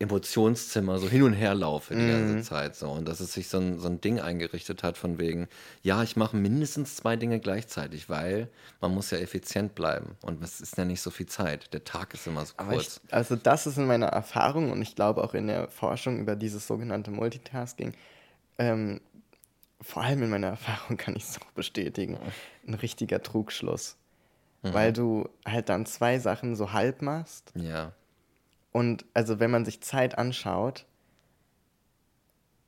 [0.00, 3.58] Emotionszimmer so hin und her laufe die ganze Zeit so und dass es sich so
[3.58, 5.48] ein, so ein Ding eingerichtet hat von wegen,
[5.82, 8.48] ja, ich mache mindestens zwei Dinge gleichzeitig, weil
[8.80, 11.72] man muss ja effizient bleiben und es ist ja nicht so viel Zeit.
[11.74, 13.00] Der Tag ist immer so Aber ich, kurz.
[13.10, 16.68] also das ist in meiner Erfahrung und ich glaube auch in der Forschung über dieses
[16.68, 17.92] sogenannte Multitasking,
[18.58, 19.00] ähm,
[19.80, 22.18] vor allem in meiner Erfahrung kann ich es auch bestätigen,
[22.66, 23.96] ein richtiger Trugschluss.
[24.62, 27.92] Weil du halt dann zwei Sachen so halb machst ja,
[28.72, 30.86] und also wenn man sich Zeit anschaut,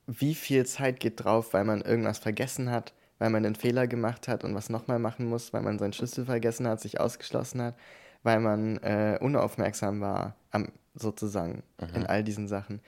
[0.07, 4.27] wie viel Zeit geht drauf, weil man irgendwas vergessen hat, weil man einen Fehler gemacht
[4.27, 7.75] hat und was nochmal machen muss, weil man seinen Schlüssel vergessen hat, sich ausgeschlossen hat,
[8.23, 12.81] weil man äh, unaufmerksam war, am, sozusagen, in all diesen Sachen.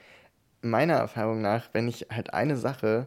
[0.60, 3.06] Meiner Erfahrung nach, wenn ich halt eine Sache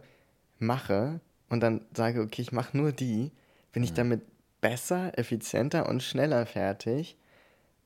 [0.58, 3.32] mache und dann sage, okay, ich mache nur die,
[3.72, 4.22] bin ich damit
[4.62, 7.18] besser, effizienter und schneller fertig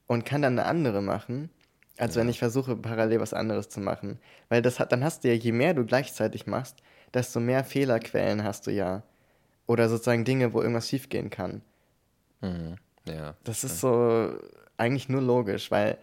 [0.07, 1.49] und kann dann eine andere machen,
[1.97, 4.19] als wenn ich versuche, parallel was anderes zu machen.
[4.49, 6.77] Weil das hat, dann hast du ja, je mehr du gleichzeitig machst,
[7.13, 9.03] desto mehr Fehlerquellen hast du ja.
[9.67, 11.61] Oder sozusagen Dinge, wo irgendwas schiefgehen kann.
[12.41, 12.75] Mhm.
[13.05, 13.35] Ja.
[13.43, 14.33] Das ist so
[14.77, 15.97] eigentlich nur logisch, weil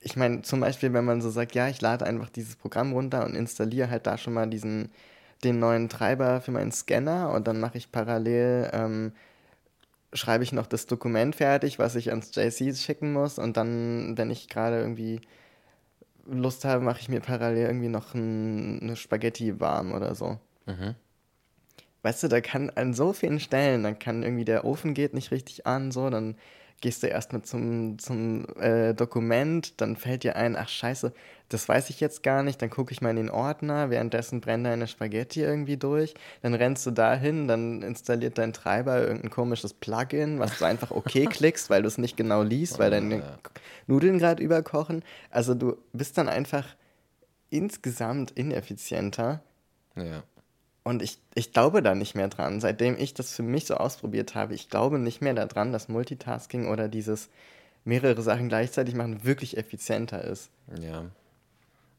[0.00, 3.24] ich meine, zum Beispiel, wenn man so sagt, ja, ich lade einfach dieses Programm runter
[3.24, 4.90] und installiere halt da schon mal diesen,
[5.44, 9.12] den neuen Treiber für meinen Scanner und dann mache ich parallel, ähm,
[10.12, 14.30] schreibe ich noch das Dokument fertig, was ich ans JC schicken muss und dann, wenn
[14.30, 15.20] ich gerade irgendwie
[16.26, 20.38] Lust habe, mache ich mir parallel irgendwie noch ein, eine Spaghetti warm oder so.
[20.66, 20.94] Mhm.
[22.02, 25.30] Weißt du, da kann an so vielen Stellen, dann kann irgendwie der Ofen geht nicht
[25.30, 26.36] richtig an, so, dann
[26.80, 31.12] gehst du erstmal zum, zum äh, Dokument, dann fällt dir ein, ach scheiße,
[31.50, 34.64] das weiß ich jetzt gar nicht, dann gucke ich mal in den Ordner, währenddessen brennt
[34.64, 40.38] deine Spaghetti irgendwie durch, dann rennst du dahin, dann installiert dein Treiber irgendein komisches Plugin,
[40.38, 43.22] was du einfach okay klickst, weil du es nicht genau liest, weil deine.
[43.86, 45.02] Nudeln gerade überkochen.
[45.30, 46.64] Also du bist dann einfach
[47.50, 49.42] insgesamt ineffizienter.
[49.96, 50.22] Ja.
[50.84, 52.60] Und ich, ich glaube da nicht mehr dran.
[52.60, 56.68] Seitdem ich das für mich so ausprobiert habe, ich glaube nicht mehr daran, dass Multitasking
[56.68, 57.28] oder dieses
[57.84, 60.50] mehrere Sachen gleichzeitig machen wirklich effizienter ist.
[60.80, 61.10] Ja.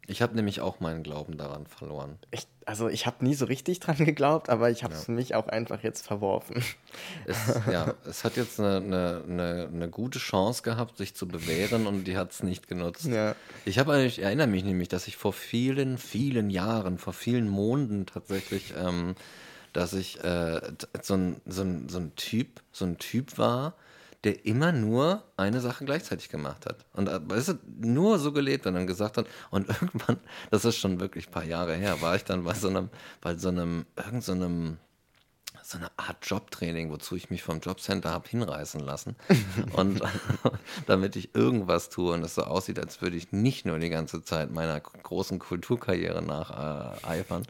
[0.08, 2.18] Ich habe nämlich auch meinen Glauben daran verloren.
[2.32, 5.06] Ich, also ich habe nie so richtig dran geglaubt, aber ich habe es Ja.
[5.06, 6.64] für mich auch einfach jetzt verworfen.
[7.26, 7.38] Es,
[7.72, 12.06] ja, es hat jetzt eine, eine, eine, eine gute Chance gehabt, sich zu bewähren und
[12.06, 13.06] die hat es nicht genutzt.
[13.06, 13.36] Ja.
[13.64, 18.06] Ich, hab, ich erinnere mich nämlich, dass ich vor vielen, vielen Jahren, vor vielen Monaten
[18.08, 19.16] tatsächlich, ähm,
[19.72, 20.60] dass ich äh,
[21.02, 23.76] so, ein, so, ein, so ein Typ, so ein Typ war,
[24.24, 26.86] der immer nur eine Sache gleichzeitig gemacht hat.
[26.94, 30.20] Und äh, weißt du, nur so gelebt und dann gesagt hat, und irgendwann,
[30.52, 33.36] das ist schon wirklich ein paar Jahre her, war ich dann bei so einem, bei
[33.36, 34.78] so einem, irgend so einem,
[35.64, 39.16] so eine Art Jobtraining, wozu ich mich vom Jobcenter habe hinreißen lassen.
[39.74, 40.02] und
[40.86, 44.24] damit ich irgendwas tue und es so aussieht, als würde ich nicht nur die ganze
[44.24, 47.44] Zeit meiner großen Kulturkarriere nacheifern.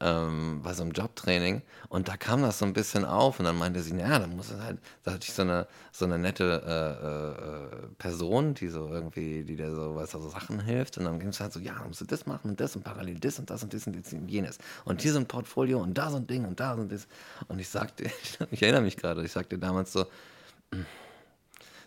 [0.00, 3.56] Ähm, bei so einem Jobtraining und da kam das so ein bisschen auf und dann
[3.56, 6.62] meinte sie, ja, da muss es halt, da hatte ich so eine, so eine nette
[6.66, 11.04] äh, äh, Person, die so irgendwie, die dir so, weißt du, so Sachen hilft und
[11.04, 13.18] dann ging es halt so, ja, dann musst du das machen und das und parallel
[13.18, 15.96] das und das und das und das und jenes und hier so ein Portfolio und
[15.96, 17.06] da so ein Ding und da so ein das
[17.48, 18.04] und ich sagte,
[18.50, 20.06] ich erinnere mich gerade, ich sagte damals so,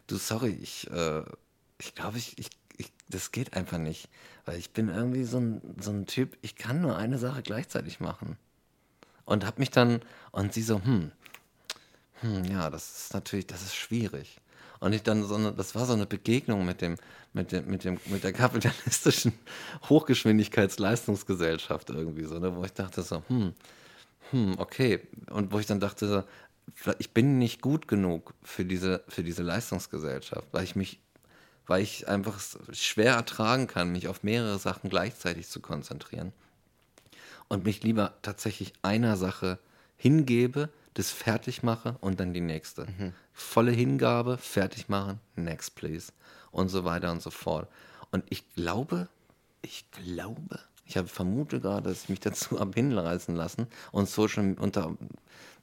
[0.08, 1.24] du, sorry, ich, äh,
[1.78, 2.59] ich glaube, ich, ich, ich,
[3.10, 4.10] das geht einfach nicht.
[4.46, 8.00] Weil ich bin irgendwie so ein, so ein Typ, ich kann nur eine Sache gleichzeitig
[8.00, 8.38] machen.
[9.26, 10.02] Und hab mich dann,
[10.32, 11.12] und sie so, hm,
[12.22, 14.40] hm, ja, das ist natürlich, das ist schwierig.
[14.80, 16.96] Und ich dann so eine, das war so eine Begegnung mit dem,
[17.34, 19.34] mit dem, mit dem, mit der kapitalistischen
[19.90, 23.54] Hochgeschwindigkeitsleistungsgesellschaft irgendwie so, ne, wo ich dachte so, hm,
[24.32, 25.02] hm, okay.
[25.30, 26.26] Und wo ich dann dachte,
[27.00, 31.00] ich bin nicht gut genug für diese, für diese Leistungsgesellschaft, weil ich mich,
[31.70, 32.40] weil ich einfach
[32.72, 36.34] schwer ertragen kann, mich auf mehrere Sachen gleichzeitig zu konzentrieren.
[37.48, 39.60] Und mich lieber tatsächlich einer Sache
[39.96, 42.88] hingebe, das fertig mache und dann die nächste.
[43.34, 46.12] Volle Hingabe, fertig machen, next please.
[46.52, 47.70] Und so weiter und so fort.
[48.12, 49.08] Und ich glaube,
[49.62, 54.56] ich glaube, ich habe vermute gerade, dass ich mich dazu habe hinreißen lassen und Social
[54.60, 54.98] unter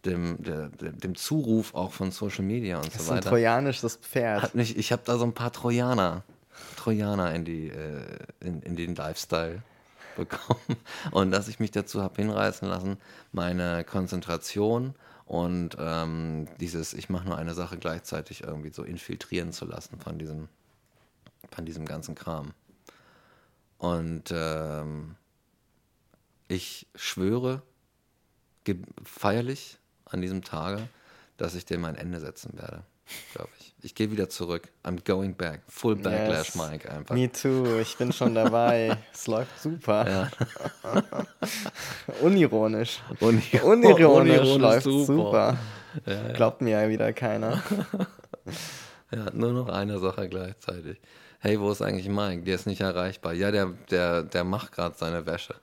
[0.06, 3.30] dem, der, dem Zuruf auch von Social Media und Das so ist ein weiter.
[3.30, 4.42] trojanisches Pferd.
[4.42, 6.22] Hat mich, ich habe da so ein paar Trojaner,
[6.76, 8.02] Trojaner in, die, äh,
[8.40, 9.62] in, in den Lifestyle
[10.16, 10.76] bekommen.
[11.10, 12.96] Und dass ich mich dazu habe hinreißen lassen,
[13.32, 14.94] meine Konzentration
[15.26, 20.18] und ähm, dieses, ich mache nur eine Sache gleichzeitig irgendwie so infiltrieren zu lassen von
[20.18, 20.48] diesem,
[21.50, 22.52] von diesem ganzen Kram.
[23.78, 25.16] Und ähm,
[26.46, 27.62] ich schwöre
[29.04, 29.78] feierlich
[30.10, 30.88] an diesem Tage,
[31.36, 32.82] dass ich dem ein Ende setzen werde,
[33.34, 33.74] glaube ich.
[33.82, 34.68] Ich gehe wieder zurück.
[34.84, 35.60] I'm going back.
[35.68, 36.54] Full Backlash, Yes.
[36.56, 37.14] Mike, einfach.
[37.14, 38.96] Me too, ich bin schon dabei.
[39.12, 40.08] es läuft super.
[40.08, 40.30] Ja.
[42.22, 43.00] Unironisch.
[43.20, 45.58] Uni- Unironisch, unironisch läuft super.
[46.04, 46.32] super.
[46.34, 47.62] Glaubt mir ja wieder keiner.
[49.12, 51.00] Ja, nur noch eine Sache gleichzeitig.
[51.38, 52.42] Hey, wo ist eigentlich Mike?
[52.42, 53.34] Der ist nicht erreichbar.
[53.34, 55.54] Ja, der, der, der macht gerade seine Wäsche.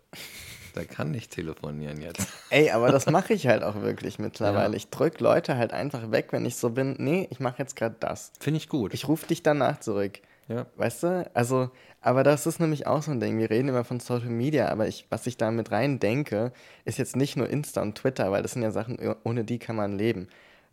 [0.75, 2.27] Der kann nicht telefonieren jetzt.
[2.49, 4.71] Ey, aber das mache ich halt auch wirklich mittlerweile.
[4.71, 4.77] Ja.
[4.77, 7.95] Ich drück Leute halt einfach weg, wenn ich so bin, nee, ich mache jetzt gerade
[7.99, 8.31] das.
[8.39, 8.93] Finde ich gut.
[8.93, 10.19] Ich rufe dich danach zurück.
[10.47, 10.65] ja.
[10.75, 11.29] Weißt du?
[11.33, 11.69] Also,
[12.01, 13.37] aber das ist nämlich auch so ein Ding.
[13.37, 16.51] Wir reden immer von Social Media, aber ich, was ich da mit rein denke,
[16.85, 19.75] ist jetzt nicht nur Insta und Twitter, weil das sind ja Sachen, ohne die kann
[19.75, 20.27] man leben.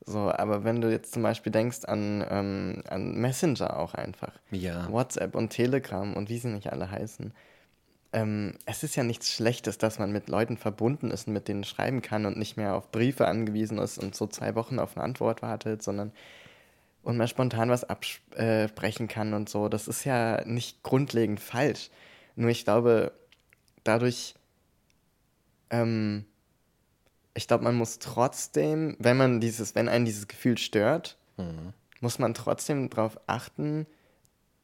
[0.05, 4.33] So, aber wenn du jetzt zum Beispiel denkst an, ähm, an Messenger auch einfach.
[4.51, 4.91] Ja.
[4.91, 7.33] WhatsApp und Telegram und wie sie nicht alle heißen.
[8.13, 11.65] Ähm, es ist ja nichts Schlechtes, dass man mit Leuten verbunden ist und mit denen
[11.65, 15.05] schreiben kann und nicht mehr auf Briefe angewiesen ist und so zwei Wochen auf eine
[15.05, 16.13] Antwort wartet, sondern
[17.03, 19.69] und man spontan was absprechen kann und so.
[19.69, 21.91] Das ist ja nicht grundlegend falsch.
[22.37, 23.13] Nur ich glaube,
[23.85, 24.35] dadurch,
[25.71, 26.27] ähm,
[27.35, 31.17] ich glaube, man muss trotzdem, wenn man dieses, wenn einen dieses Gefühl stört,
[32.01, 33.87] muss man trotzdem darauf achten,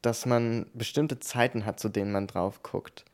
[0.01, 3.05] dass man bestimmte Zeiten hat, zu denen man drauf guckt.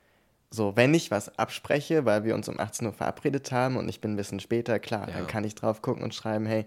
[0.53, 4.01] So, wenn ich was abspreche, weil wir uns um 18 Uhr verabredet haben und ich
[4.01, 5.15] bin ein bisschen später, klar, Ja.
[5.15, 6.65] dann kann ich drauf gucken und schreiben, hey,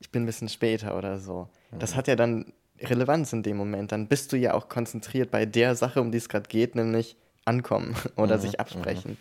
[0.00, 1.46] ich bin ein bisschen später oder so.
[1.70, 1.78] Mhm.
[1.78, 3.92] Das hat ja dann Relevanz in dem Moment.
[3.92, 7.16] Dann bist du ja auch konzentriert bei der Sache, um die es gerade geht, nämlich
[7.44, 9.18] ankommen oder Mhm, sich absprechen.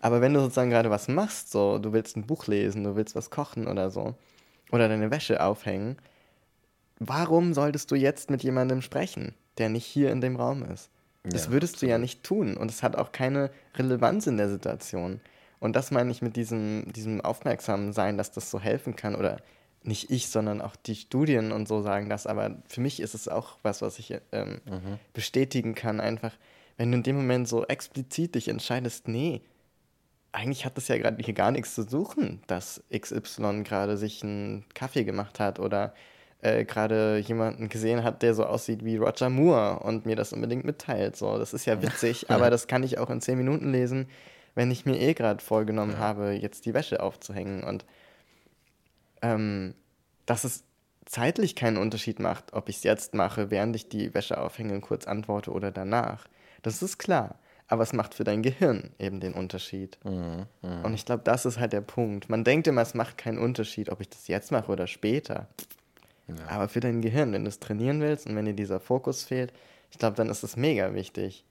[0.00, 3.14] Aber wenn du sozusagen gerade was machst, so, du willst ein Buch lesen, du willst
[3.14, 4.14] was kochen oder so,
[4.72, 5.98] oder deine Wäsche aufhängen,
[6.98, 10.88] warum solltest du jetzt mit jemandem sprechen, der nicht hier in dem Raum ist?
[11.22, 14.48] Das Ja, würdest du ja nicht tun und es hat auch keine Relevanz in der
[14.48, 15.20] Situation.
[15.58, 19.14] Und das meine ich mit diesem, diesem aufmerksamen Sein, dass das so helfen kann.
[19.14, 19.42] Oder
[19.82, 22.26] nicht ich, sondern auch die Studien und so sagen das.
[22.26, 24.60] Aber für mich ist es auch was, was ich ähm,
[25.12, 26.00] bestätigen kann.
[26.00, 26.32] Einfach,
[26.78, 29.42] wenn du in dem Moment so explizit dich entscheidest, nee,
[30.32, 34.64] eigentlich hat das ja gerade hier gar nichts zu suchen, dass XY gerade sich einen
[34.74, 35.92] Kaffee gemacht hat oder
[36.42, 40.64] äh, gerade jemanden gesehen hat, der so aussieht wie Roger Moore und mir das unbedingt
[40.64, 41.16] mitteilt.
[41.16, 44.08] So, das ist ja witzig, aber das kann ich auch in zehn Minuten lesen,
[44.54, 47.62] wenn ich mir eh gerade vorgenommen habe, jetzt die Wäsche aufzuhängen.
[47.62, 47.84] Und
[49.22, 49.74] ähm,
[50.26, 50.64] dass es
[51.04, 54.80] zeitlich keinen Unterschied macht, ob ich es jetzt mache, während ich die Wäsche aufhänge und
[54.80, 56.26] kurz antworte oder danach.
[56.62, 57.38] Das ist klar.
[57.66, 59.96] Aber es macht für dein Gehirn eben den Unterschied.
[60.82, 62.28] Und ich glaube, das ist halt der Punkt.
[62.28, 65.46] Man denkt immer, es macht keinen Unterschied, ob ich das jetzt mache oder später.
[66.48, 69.52] Aber für dein Gehirn, wenn du es trainieren willst und wenn dir dieser Fokus fehlt,
[69.90, 71.44] ich glaube, dann ist es mega wichtig.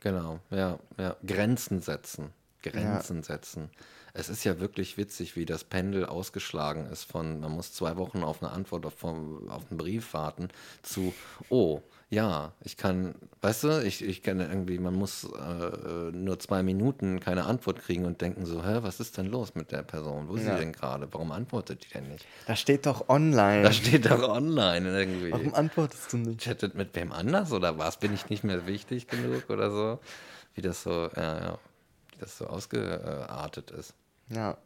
[0.00, 1.16] Genau, ja, ja.
[1.26, 2.30] Grenzen setzen.
[2.62, 3.70] Grenzen setzen.
[4.18, 8.24] Es ist ja wirklich witzig, wie das Pendel ausgeschlagen ist von, man muss zwei Wochen
[8.24, 9.04] auf eine Antwort auf, auf
[9.70, 10.48] einen Brief warten,
[10.82, 11.14] zu,
[11.50, 16.64] oh, ja, ich kann, weißt du, ich, ich kann irgendwie, man muss äh, nur zwei
[16.64, 20.28] Minuten keine Antwort kriegen und denken so, hä, was ist denn los mit der Person?
[20.28, 20.54] Wo ist Ja.
[20.56, 21.06] sie denn gerade?
[21.12, 22.26] Warum antwortet die denn nicht?
[22.48, 23.62] Das steht doch online.
[23.62, 25.30] Da steht doch online irgendwie.
[25.30, 26.40] Warum antwortest du nicht?
[26.40, 27.98] chattet mit wem anders oder was?
[28.00, 30.00] Bin ich nicht mehr wichtig genug oder so?
[30.54, 31.58] Wie das so, ja, ja,
[32.10, 33.94] wie das so ausgeartet ist.
[34.30, 34.56] Ja.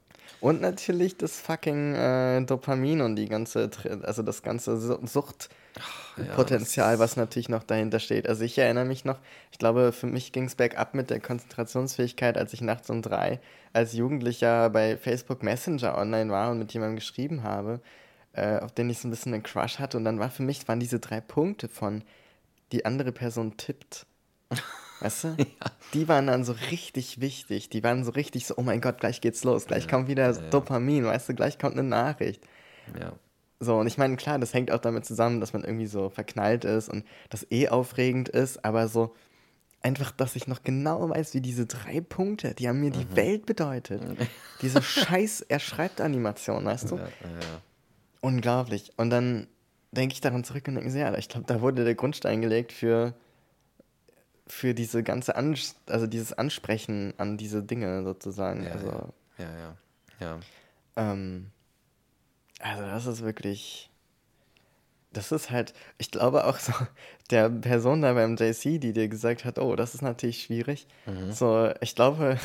[0.40, 3.70] Und natürlich das fucking äh, Dopamin und die ganze,
[4.02, 8.28] also das ganze Su- Suchtpotenzial, was natürlich noch dahinter steht.
[8.28, 9.18] Also ich erinnere mich noch,
[9.52, 13.40] ich glaube, für mich ging es bergab mit der Konzentrationsfähigkeit, als ich nachts um drei
[13.72, 17.80] als Jugendlicher bei Facebook Messenger online war und mit jemandem geschrieben habe,
[18.32, 19.96] äh, auf den ich so ein bisschen einen Crush hatte.
[19.96, 22.02] Und dann war für mich, waren diese drei Punkte von,
[22.72, 24.06] die andere Person tippt.
[25.02, 25.36] Weißt du?
[25.94, 27.68] Die waren dann so richtig wichtig.
[27.68, 29.66] Die waren so richtig so, oh mein Gott, gleich geht's los.
[29.66, 32.42] Gleich kommt wieder Dopamin, weißt du, gleich kommt eine Nachricht.
[32.98, 33.12] Ja.
[33.60, 36.64] So, und ich meine, klar, das hängt auch damit zusammen, dass man irgendwie so verknallt
[36.64, 39.14] ist und das eh aufregend ist, aber so
[39.82, 43.46] einfach, dass ich noch genau weiß, wie diese drei Punkte, die haben mir die Welt
[43.46, 44.02] bedeutet.
[44.62, 46.96] Diese scheiß Er-schreibt-Animation, weißt du?
[46.96, 47.60] Ja, ja,
[48.20, 48.92] Unglaublich.
[48.96, 49.48] Und dann
[49.90, 52.72] denke ich daran zurück und denke so, ja, ich glaube, da wurde der Grundstein gelegt
[52.72, 53.14] für,
[54.52, 58.64] für diese ganze, Ans also dieses Ansprechen an diese Dinge sozusagen.
[58.64, 59.76] ja, also, ja, ja,
[60.20, 60.40] ja.
[60.96, 61.50] ähm,
[62.60, 63.90] also das ist wirklich,
[65.12, 66.72] das ist halt, ich glaube auch so,
[67.30, 70.86] der Person da beim JC, die dir gesagt hat, oh, das ist natürlich schwierig.
[71.06, 71.32] Mhm.
[71.32, 72.38] So, ich glaube,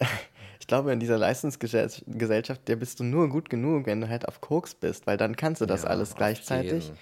[0.60, 4.40] ich glaube, in dieser Leistungsgesellschaft, der bist du nur gut genug, wenn du halt auf
[4.40, 6.84] Koks bist, weil dann kannst du das Ja, alles gleichzeitig.
[6.86, 6.98] jeden.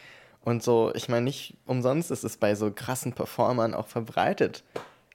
[0.46, 4.62] Und so, ich meine, nicht umsonst ist es bei so krassen Performern auch verbreitet.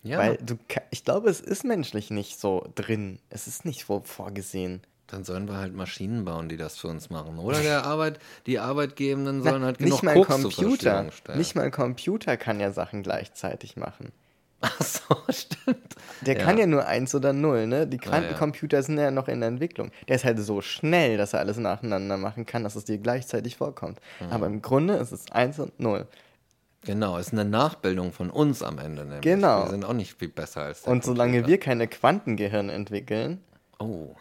[0.04, 0.18] Ja.
[0.18, 0.58] Weil du,
[0.90, 3.18] ich glaube, es ist menschlich nicht so drin.
[3.30, 4.82] Es ist nicht so vorgesehen.
[5.08, 7.40] Dann sollen wir halt Maschinen bauen, die das für uns machen.
[7.40, 11.10] Oder der Arbeit, die Arbeitgebenden sollen Na, halt genug nicht mal Koks Computer.
[11.36, 14.12] Nicht mal Computer kann ja Sachen gleichzeitig machen.
[14.80, 15.96] Ach so, stimmt.
[16.22, 17.88] Der kann ja nur eins oder null, ne?
[17.88, 19.92] Die Quantencomputer sind ja noch in der Entwicklung.
[20.08, 23.58] Der ist halt so schnell, dass er alles nacheinander machen kann, dass es dir gleichzeitig
[23.58, 24.00] vorkommt.
[24.20, 24.32] Mhm.
[24.32, 26.06] Aber im Grunde ist es eins und null.
[26.84, 29.04] Genau, ist eine Nachbildung von uns am Ende.
[29.04, 29.22] Nämlich.
[29.22, 29.66] Genau.
[29.66, 31.48] Wir sind auch nicht viel besser als der Und solange Computer.
[31.50, 33.42] wir keine Quantengehirn entwickeln
[33.80, 34.16] Oh,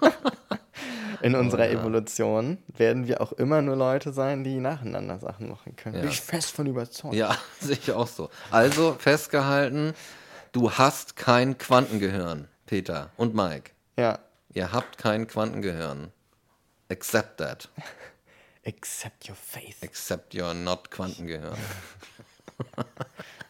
[1.22, 5.96] in unserer Evolution, werden wir auch immer nur Leute sein, die nacheinander Sachen machen können.
[5.96, 6.00] Ja.
[6.02, 7.14] Bin ich fest von überzeugt.
[7.14, 8.30] ja, sehe ich auch so.
[8.50, 9.94] Also festgehalten,
[10.52, 13.72] du hast kein Quantengehirn, Peter und Mike.
[13.96, 14.18] ja.
[14.54, 16.10] Ihr habt kein Quantengehirn.
[16.90, 17.68] Accept that.
[18.66, 19.76] Accept your faith.
[19.84, 21.56] Accept your not Quantengehirn.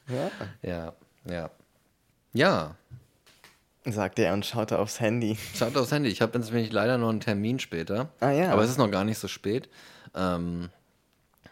[0.08, 0.30] Ja.
[0.62, 0.92] Ja,
[1.24, 1.50] ja.
[2.32, 2.76] Ja,
[3.92, 5.36] Sagt er und schaut aufs Handy.
[5.54, 6.08] schaut aufs Handy.
[6.10, 8.10] Ich habe jetzt nämlich leider noch einen Termin später.
[8.20, 8.52] Ah, ja.
[8.52, 9.68] Aber es ist noch gar nicht so spät.
[10.14, 10.70] Ähm,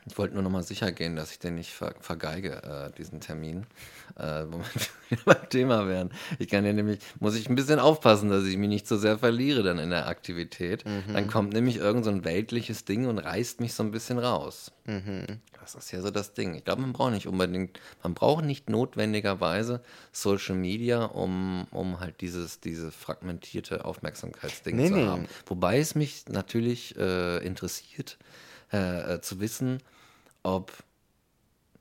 [0.09, 3.21] Ich wollte nur noch mal sicher gehen, dass ich den nicht ver vergeige, äh, diesen
[3.21, 3.67] Termin,
[4.17, 4.61] äh, wo
[5.09, 6.11] wir beim Thema wären.
[6.39, 9.19] Ich kann ja nämlich, muss ich ein bisschen aufpassen, dass ich mich nicht so sehr
[9.19, 10.85] verliere dann in der Aktivität.
[10.85, 11.13] Mhm.
[11.13, 14.71] Dann kommt nämlich irgend so ein weltliches Ding und reißt mich so ein bisschen raus.
[14.85, 15.25] Mhm.
[15.61, 16.55] Das ist ja so das Ding.
[16.55, 19.83] Ich glaube, man braucht nicht unbedingt, man braucht nicht notwendigerweise
[20.13, 25.07] Social Media, um, um halt dieses, diese fragmentierte Aufmerksamkeitsding Nee, zu nee.
[25.07, 25.27] haben.
[25.47, 28.17] Wobei es mich natürlich äh, interessiert,
[28.73, 29.83] äh, äh, zu wissen,
[30.47, 30.73] ob,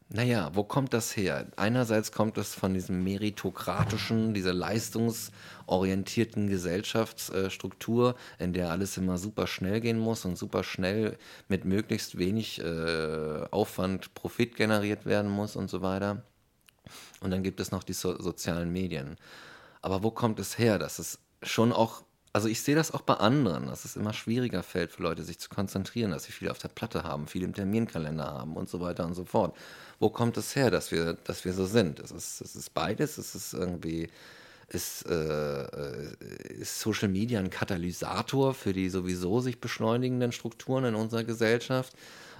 [0.09, 1.45] naja, wo kommt das her?
[1.55, 9.81] Einerseits kommt es von diesem meritokratischen, dieser leistungsorientierten Gesellschaftsstruktur, in der alles immer super schnell
[9.81, 15.69] gehen muss und super schnell mit möglichst wenig äh, Aufwand Profit generiert werden muss und
[15.69, 16.23] so weiter.
[17.19, 19.17] Und dann gibt es noch die so sozialen Medien.
[19.81, 22.03] Aber wo kommt es her, dass es schon auch,
[22.35, 25.39] also ich sehe das auch bei anderen, dass es immer schwieriger fällt für Leute, sich
[25.39, 28.81] zu konzentrieren, dass sie viel auf der Platte haben, viel im Terminkalender haben und so
[28.81, 29.55] weiter und so fort.
[29.99, 32.01] Wo kommt es her, dass wir, dass wir so sind?
[32.01, 34.09] Es ist, es ist beides, es ist irgendwie,
[34.67, 36.11] ist, äh,
[36.59, 41.93] ist Social Media ein Katalysator für die sowieso sich beschleunigenden Strukturen in unserer Gesellschaft?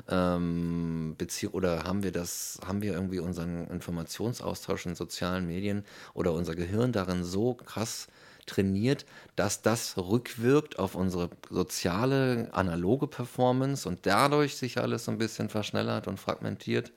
[0.08, 1.16] Ähm,
[1.52, 5.84] oder haben wir das, haben wir irgendwie unseren Informationsaustausch in sozialen Medien
[6.14, 8.08] oder unser Gehirn darin so krass
[8.46, 15.18] trainiert, dass das rückwirkt auf unsere soziale, analoge Performance und dadurch sich alles so ein
[15.18, 16.92] bisschen verschnellert und fragmentiert?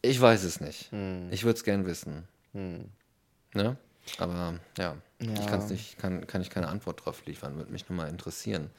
[0.00, 0.90] Ich weiß es nicht.
[1.30, 2.24] Ich würde es gern wissen.
[2.52, 3.76] Ne?
[4.18, 5.46] Aber ja, ich Ja.
[5.46, 7.56] kann's nicht, kann, kann ich keine Antwort drauf liefern.
[7.56, 8.70] Würde mich nur mal interessieren.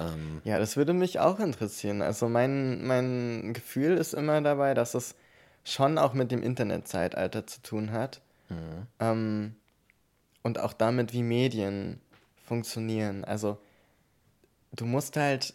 [0.00, 2.02] Ähm, Ja, das würde mich auch interessieren.
[2.02, 5.14] Also mein, mein Gefühl ist immer dabei, dass es
[5.64, 8.20] schon auch mit dem Internetzeitalter zu tun hat.
[8.98, 9.54] Ähm,
[10.42, 12.00] und auch damit, wie Medien
[12.44, 13.24] funktionieren.
[13.24, 13.58] Also
[14.72, 15.54] du musst halt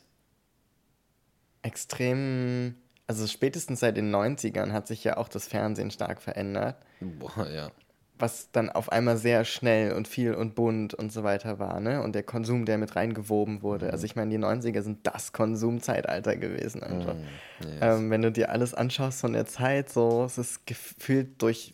[1.64, 2.76] extrem,
[3.08, 7.72] also spätestens seit den 90ern hat sich ja auch das Fernsehen stark verändert boah, ja.
[8.18, 12.02] Was dann auf einmal sehr schnell und viel und bunt und so weiter war, ne?
[12.02, 13.92] Und der Konsum, der mit reingewoben wurde.
[13.92, 17.16] Also ich meine, die 90er sind das Konsumzeitalter gewesen einfach.
[17.60, 17.70] Yes.
[17.82, 21.74] Ähm, wenn du dir alles anschaust von der Zeit, so, es ist gefühlt durch,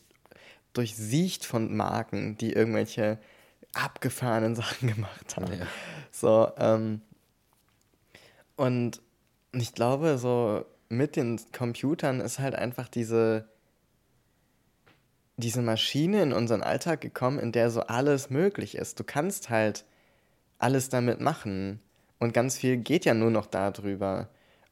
[0.73, 3.19] durchsiecht von Marken, die irgendwelche
[3.73, 5.53] abgefahrenen Sachen gemacht haben.
[5.53, 5.67] Ja.
[6.11, 7.01] So, ähm,
[8.55, 9.01] und
[9.53, 13.47] ich glaube, so mit den Computern ist halt einfach diese,
[15.41, 18.99] diese Maschine in unseren Alltag gekommen, in der so alles möglich ist.
[18.99, 19.83] Du kannst halt
[20.57, 21.81] alles damit machen.
[22.19, 24.29] Und ganz viel geht ja nur noch darüber.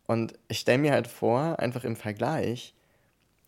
[0.08, 2.74] Und ich stelle mir halt vor, einfach im Vergleich,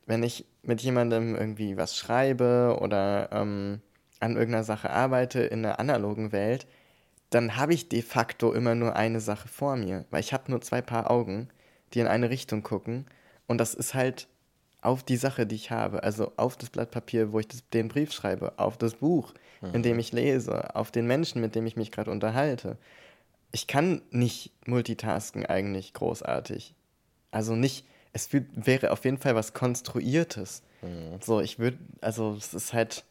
[0.05, 3.81] wenn ich mit jemandem irgendwie was schreibe oder ähm,
[4.19, 6.67] an irgendeiner Sache arbeite in der analogen Welt,
[7.29, 10.61] dann habe ich de facto immer nur eine Sache vor mir, weil ich habe nur
[10.61, 11.49] zwei Paar Augen,
[11.93, 13.05] die in eine Richtung gucken
[13.47, 14.27] und das ist halt
[14.81, 17.87] auf die Sache, die ich habe, also auf das Blatt Papier, wo ich das, den
[17.87, 19.33] Brief schreibe, auf das Buch,
[19.73, 22.77] in dem ich lese, auf den Menschen, mit dem ich mich gerade unterhalte.
[23.51, 26.73] Ich kann nicht multitasken eigentlich großartig.
[27.29, 30.63] Also nicht, es wäre auf jeden Fall was Konstruiertes.
[31.23, 33.03] So, ich würde, also es ist halt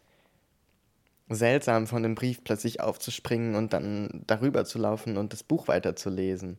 [1.29, 6.59] seltsam, von dem Brief plötzlich aufzuspringen und dann darüber zu laufen und das Buch weiterzulesen.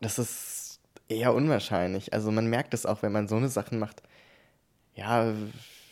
[0.00, 2.12] Das ist eher unwahrscheinlich.
[2.12, 4.00] Also man merkt es auch, wenn man so eine Sachen macht.
[4.94, 5.32] Ja,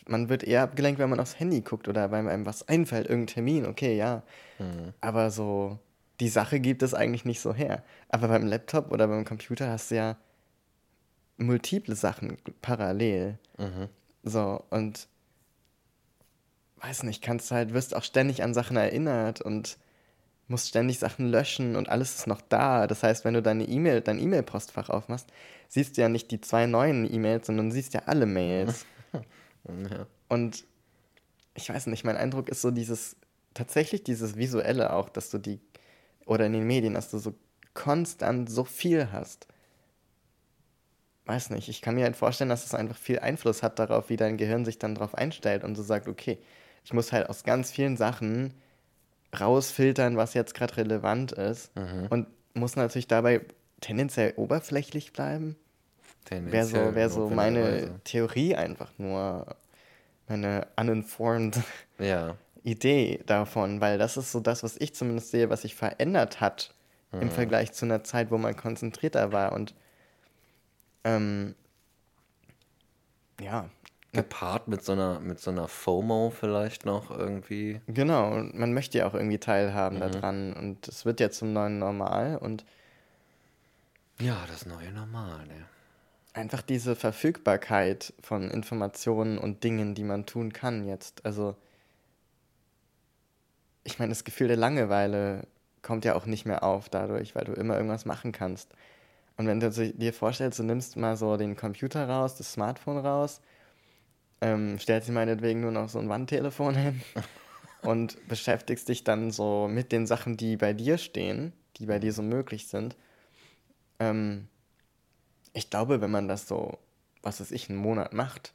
[0.06, 3.34] man wird eher abgelenkt, wenn man aufs Handy guckt oder wenn einem was einfällt, irgendein
[3.34, 4.22] Termin, okay, ja.
[5.00, 5.78] Aber so,
[6.20, 7.82] die Sache gibt es eigentlich nicht so her.
[8.08, 10.16] Aber beim Laptop oder beim Computer hast du ja
[11.38, 13.38] multiple Sachen parallel.
[14.22, 15.08] So, und
[16.82, 19.78] weiß nicht, kannst halt, wirst auch ständig an Sachen erinnert und
[20.50, 22.86] musst ständig Sachen löschen und alles ist noch da.
[22.86, 25.28] Das heißt, wenn du deine E-Mail, dein E-Mail-Postfach aufmachst,
[25.68, 28.84] siehst du ja nicht die zwei neuen E-Mails, sondern siehst ja alle Mails.
[29.68, 30.06] Ja.
[30.30, 30.64] Und
[31.54, 33.14] ich weiß nicht, mein Eindruck ist so dieses,
[33.52, 35.60] tatsächlich dieses Visuelle auch, dass du die,
[36.24, 37.34] oder in den Medien, dass du so
[37.74, 39.48] konstant so viel hast.
[41.26, 44.16] Weiß nicht, ich kann mir halt vorstellen, dass es einfach viel Einfluss hat darauf, wie
[44.16, 46.38] dein Gehirn sich dann darauf einstellt und so sagt, okay,
[46.84, 48.54] ich muss halt aus ganz vielen Sachen
[49.38, 51.70] rausfiltern, was jetzt gerade relevant ist
[52.10, 53.42] und muss natürlich dabei
[53.80, 55.56] tendenziell oberflächlich bleiben.
[56.28, 58.00] Wäre Tendenziell so, wär so meine.
[58.04, 59.56] Theorie einfach nur,
[60.28, 61.58] meine uninformed
[61.98, 62.36] Ja.
[62.62, 66.74] Idee davon, weil das ist so das, was ich zumindest sehe, was sich verändert hat
[67.12, 69.74] im Vergleich zu einer Zeit, wo man konzentrierter war und
[71.02, 71.56] ähm,
[73.40, 73.68] ja,
[74.12, 77.80] Gepaart mit so einer, mit so einer FOMO vielleicht noch irgendwie.
[77.86, 81.78] genau, und man möchte ja auch irgendwie teilhaben daran und es wird ja zum neuen
[81.78, 82.64] Normal und
[84.18, 85.66] Ja, das neue Normal, ne?
[86.32, 91.24] einfach diese Verfügbarkeit von Informationen und Dingen, die man tun kann jetzt.
[91.24, 91.56] Also,
[93.84, 95.46] ich meine, das Gefühl der Langeweile
[95.82, 98.72] kommt ja auch nicht mehr auf dadurch, weil du immer irgendwas machen kannst.
[99.36, 103.40] Und wenn du dir vorstellst, du nimmst mal so den Computer raus, das Smartphone raus,
[104.40, 107.00] ähm, stellst dir meinetwegen nur noch so ein Wandtelefon hin
[107.82, 112.12] und beschäftigst dich dann so mit den Sachen, die bei dir stehen, die bei dir
[112.12, 112.96] so möglich sind.
[113.98, 114.48] Ähm,
[115.52, 116.78] ich glaube, wenn man das so,
[117.22, 118.54] was weiß ich, einen Monat macht,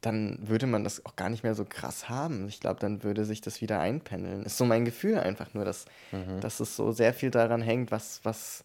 [0.00, 2.46] dann würde man das auch gar nicht mehr so krass haben.
[2.48, 4.42] Ich glaube, dann würde sich das wieder einpendeln.
[4.44, 6.40] Ist so mein Gefühl einfach nur, dass, mhm.
[6.40, 8.64] dass es so sehr viel daran hängt, was, was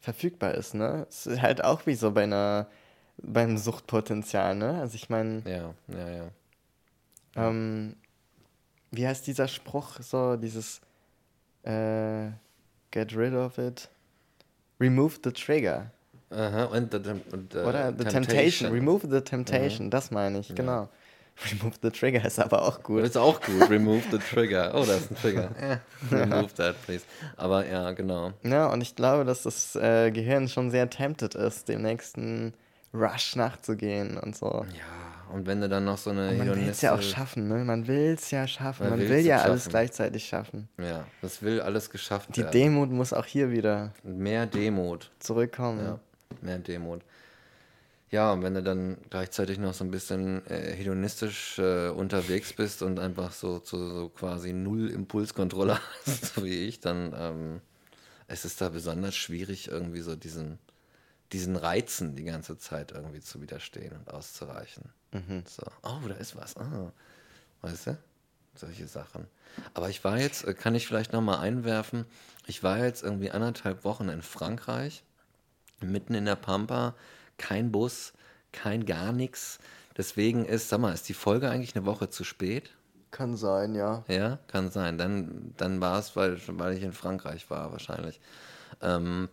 [0.00, 1.06] verfügbar ist, ne?
[1.08, 2.66] Es ist halt auch wie so bei einer,
[3.18, 4.80] beim Suchtpotenzial, ne?
[4.80, 5.42] Also ich meine.
[5.46, 6.30] Ja, ja, ja.
[7.36, 7.96] Ähm,
[8.90, 10.00] wie heißt dieser Spruch?
[10.00, 10.80] So, dieses
[11.62, 12.30] äh,
[12.90, 13.88] Get rid of it.
[14.80, 15.90] Remove the trigger.
[16.30, 16.98] Aha, und, the,
[17.30, 18.22] und the Oder the temptation.
[18.24, 18.72] temptation.
[18.72, 19.90] Remove the temptation, mhm.
[19.90, 20.54] das meine ich, ja.
[20.54, 20.88] genau.
[21.50, 23.02] Remove the trigger ist aber auch gut.
[23.02, 23.70] Ist auch gut.
[23.70, 24.72] Remove the trigger.
[24.74, 25.50] Oh, da ist ein Trigger.
[26.10, 27.04] Remove that, please.
[27.36, 28.32] Aber ja, genau.
[28.42, 32.52] Ja, und ich glaube, dass das äh, Gehirn schon sehr tempted ist, dem nächsten
[32.94, 34.66] Rush nachzugehen und so.
[34.68, 36.30] Ja, und wenn du dann noch so eine.
[36.30, 37.64] Und man will es ja auch schaffen, ne?
[37.64, 38.88] Man will es ja schaffen.
[38.88, 40.68] Man, man will ja alles gleichzeitig schaffen.
[40.78, 42.52] Ja, das will alles geschafft Die werden.
[42.52, 43.92] Die Demut muss auch hier wieder.
[44.02, 45.10] Mehr Demut.
[45.18, 45.84] Zurückkommen.
[45.84, 45.98] Ja,
[46.42, 47.02] mehr Demut.
[48.12, 52.82] Ja, und wenn du dann gleichzeitig noch so ein bisschen äh, hedonistisch äh, unterwegs bist
[52.82, 57.60] und einfach so, zu, so quasi null Impulskontrolle hast, so wie ich, dann ähm,
[58.28, 60.58] es ist da besonders schwierig, irgendwie so diesen,
[61.32, 64.84] diesen Reizen die ganze Zeit irgendwie zu widerstehen und auszureichen.
[65.12, 65.44] Mhm.
[65.46, 66.56] So, oh, da ist was.
[66.56, 66.92] Ah.
[67.62, 67.98] Weißt du?
[68.54, 69.26] Solche Sachen.
[69.74, 72.04] Aber ich war jetzt, äh, kann ich vielleicht nochmal einwerfen,
[72.46, 75.04] ich war jetzt irgendwie anderthalb Wochen in Frankreich,
[75.80, 76.94] mitten in der Pampa
[77.38, 78.12] kein Bus,
[78.52, 79.58] kein gar nichts.
[79.96, 82.70] Deswegen ist, sag mal, ist die Folge eigentlich eine Woche zu spät?
[83.10, 84.04] Kann sein, ja.
[84.08, 84.96] Ja, kann sein.
[84.96, 88.20] Dann, dann war es, weil, weil ich in Frankreich war, wahrscheinlich.
[88.80, 89.28] Ähm,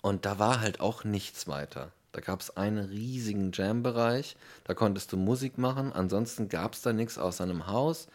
[0.00, 1.92] und da war halt auch nichts weiter.
[2.12, 6.92] Da gab es einen riesigen Jam-Bereich, da konntest du Musik machen, ansonsten gab es da
[6.92, 8.06] nichts außer einem Haus,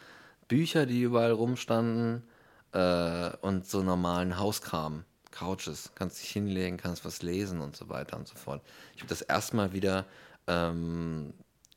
[0.48, 2.24] Bücher, die überall rumstanden
[2.72, 5.04] äh, und so normalen Hauskram.
[5.32, 8.62] Couches, kannst dich hinlegen, kannst was lesen und so weiter und so fort.
[8.96, 10.06] Ich habe das erstmal wieder
[10.48, 11.34] ähm,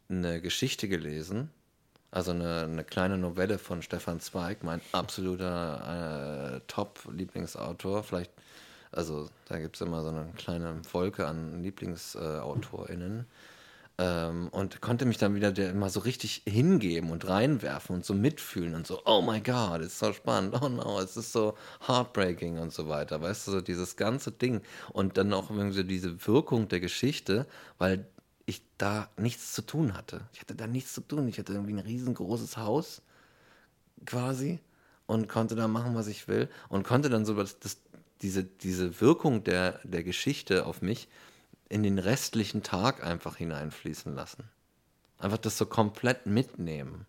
[0.09, 1.50] eine Geschichte gelesen,
[2.11, 8.03] also eine, eine, kleine Novelle von Stefan Zweig, mein absoluter äh, Top-Lieblingsautor.
[8.03, 8.32] Vielleicht,
[8.93, 13.20] also da gibt es immer so eine kleine Wolke an LieblingsautorInnen.
[13.20, 13.24] Äh,
[13.99, 18.14] ähm, und konnte mich dann wieder der, mal so richtig hingeben und reinwerfen und so
[18.14, 22.59] mitfühlen und so, oh my God, ist so spannend, oh no, es ist so heartbreaking
[22.59, 24.62] und so weiter, weißt du, so dieses ganze Ding
[24.93, 27.47] und dann auch irgendwie diese Wirkung der Geschichte,
[27.78, 28.07] weil
[28.47, 30.22] ich da nichts zu tun hatte.
[30.32, 31.28] Ich hatte da nichts zu tun.
[31.28, 33.03] Ich hatte irgendwie ein riesengroßes Haus
[34.05, 34.61] quasi
[35.07, 37.78] und konnte da machen, was ich will und konnte dann so das, das,
[38.23, 41.09] diese, diese Wirkung der, der Geschichte auf mich
[41.68, 44.45] in den restlichen Tag einfach hineinfließen lassen.
[45.18, 47.07] Einfach das so komplett mitnehmen.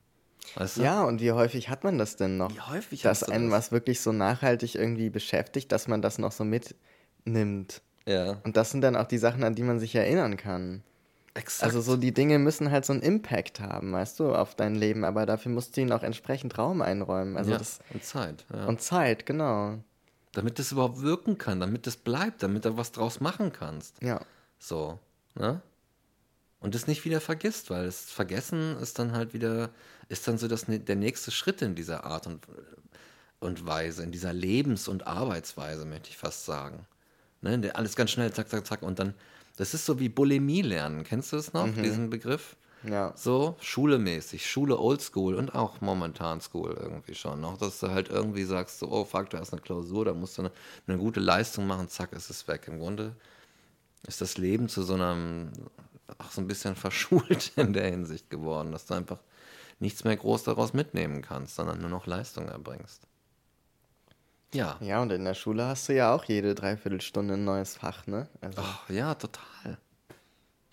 [0.55, 0.81] Weißt du?
[0.81, 2.53] Ja, und wie häufig hat man das denn noch?
[2.53, 3.57] Wie häufig Dass einen das?
[3.57, 7.81] was wirklich so nachhaltig irgendwie beschäftigt, dass man das noch so mitnimmt.
[8.05, 8.39] Ja.
[8.43, 10.83] Und das sind dann auch die Sachen, an die man sich erinnern kann.
[11.33, 11.63] Exakt.
[11.63, 15.03] Also so die Dinge müssen halt so einen Impact haben, weißt du, auf dein Leben,
[15.03, 17.37] aber dafür musst du ihnen auch entsprechend Raum einräumen.
[17.37, 18.45] Also ja, das, und Zeit.
[18.53, 18.65] Ja.
[18.65, 19.79] Und Zeit, genau.
[20.33, 24.01] Damit das überhaupt wirken kann, damit das bleibt, damit du was draus machen kannst.
[24.01, 24.21] Ja.
[24.59, 24.99] So,
[25.35, 25.61] ne?
[26.59, 29.69] Und das nicht wieder vergisst, weil das Vergessen ist dann halt wieder,
[30.07, 32.47] ist dann so das, der nächste Schritt in dieser Art und,
[33.41, 36.87] und Weise, in dieser Lebens- und Arbeitsweise, möchte ich fast sagen.
[37.41, 37.69] Ne?
[37.75, 38.81] Alles ganz schnell, zack, zack, zack.
[38.81, 39.13] Und dann,
[39.57, 41.03] das ist so wie Bulimie lernen.
[41.03, 41.83] Kennst du das noch, mhm.
[41.83, 42.55] diesen Begriff?
[42.83, 43.13] Ja.
[43.15, 47.41] So, schulemäßig, Schule Oldschool und auch momentan School irgendwie schon.
[47.41, 50.37] Noch, dass du halt irgendwie sagst, so, oh fuck, du hast eine Klausur, da musst
[50.37, 50.51] du eine,
[50.87, 52.67] eine gute Leistung machen, zack, ist es weg.
[52.67, 53.15] Im Grunde
[54.05, 55.51] ist das Leben zu so einem,
[56.17, 59.19] auch so ein bisschen verschult in der Hinsicht geworden, dass du einfach
[59.79, 63.07] nichts mehr groß daraus mitnehmen kannst, sondern nur noch Leistung erbringst.
[64.53, 64.77] Ja.
[64.81, 68.27] Ja, und in der Schule hast du ja auch jede Dreiviertelstunde ein neues Fach, ne?
[68.41, 68.61] Also.
[68.61, 69.79] Oh, ja, total.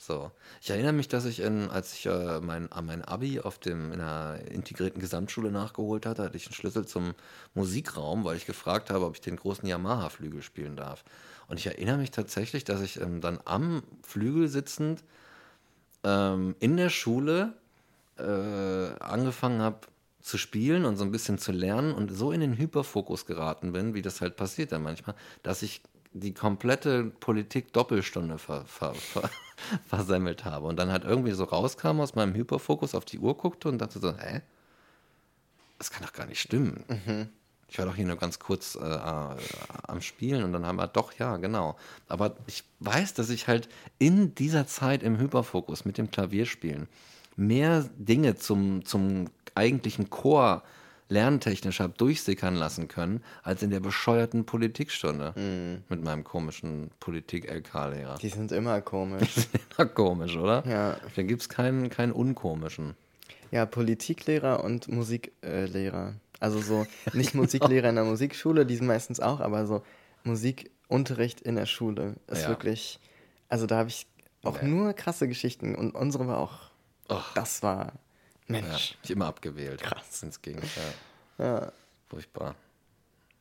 [0.03, 0.31] So.
[0.63, 4.01] Ich erinnere mich, dass ich, in, als ich äh, mein, mein Abi auf dem, in
[4.01, 7.13] einer integrierten Gesamtschule nachgeholt hatte, hatte ich einen Schlüssel zum
[7.53, 11.05] Musikraum, weil ich gefragt habe, ob ich den großen Yamaha-Flügel spielen darf.
[11.49, 15.05] Und ich erinnere mich tatsächlich, dass ich ähm, dann am Flügel sitzend
[16.03, 17.53] ähm, in der Schule
[18.17, 18.23] äh,
[19.01, 19.81] angefangen habe
[20.23, 23.93] zu spielen und so ein bisschen zu lernen und so in den Hyperfokus geraten bin,
[23.93, 25.83] wie das halt passiert dann manchmal, dass ich
[26.13, 29.31] die komplette Politik-Doppelstunde ver, ver, ver,
[29.87, 33.69] versemmelt habe und dann halt irgendwie so rauskam aus meinem Hyperfokus, auf die Uhr guckte
[33.69, 34.43] und dachte so, hä?
[35.79, 36.85] Das kann doch gar nicht stimmen.
[37.71, 39.37] Ich war doch hier nur ganz kurz äh, äh,
[39.87, 41.77] am Spielen und dann haben wir doch, ja, genau.
[42.09, 43.69] Aber ich weiß, dass ich halt
[43.99, 46.89] in dieser Zeit im Hyperfokus mit dem Klavierspielen
[47.37, 50.63] mehr Dinge zum, zum eigentlichen Chor
[51.11, 55.35] lerntechnisch habe durchsickern lassen können, als in der bescheuerten Politikstunde
[55.89, 58.17] mit meinem komischen Politik-LK-Lehrer.
[58.23, 59.49] Die sind immer komisch.
[59.77, 60.65] Ja, komisch, oder?
[60.67, 60.97] Ja.
[61.15, 62.95] Da gibt es keinen, keinen unkomischen.
[63.51, 66.15] Ja, Politiklehrer und Musiklehrer.
[66.39, 69.83] Also so, nicht Musiklehrer in der Musikschule, die sind meistens auch, aber so
[70.25, 72.49] Musikunterricht in der Schule ist Ja.
[72.49, 72.99] wirklich,
[73.49, 74.07] also da habe ich
[74.43, 74.69] auch Nee.
[74.69, 76.71] nur krasse Geschichten und unsere war auch,
[77.11, 77.33] Och.
[77.35, 77.93] das war,
[78.55, 78.97] Ja, Mensch.
[79.03, 79.83] ich immer abgewählt.
[79.83, 80.23] Krass.
[80.23, 80.95] Ins Gegenteil.
[81.39, 81.73] Ja.
[82.09, 82.55] Furchtbar.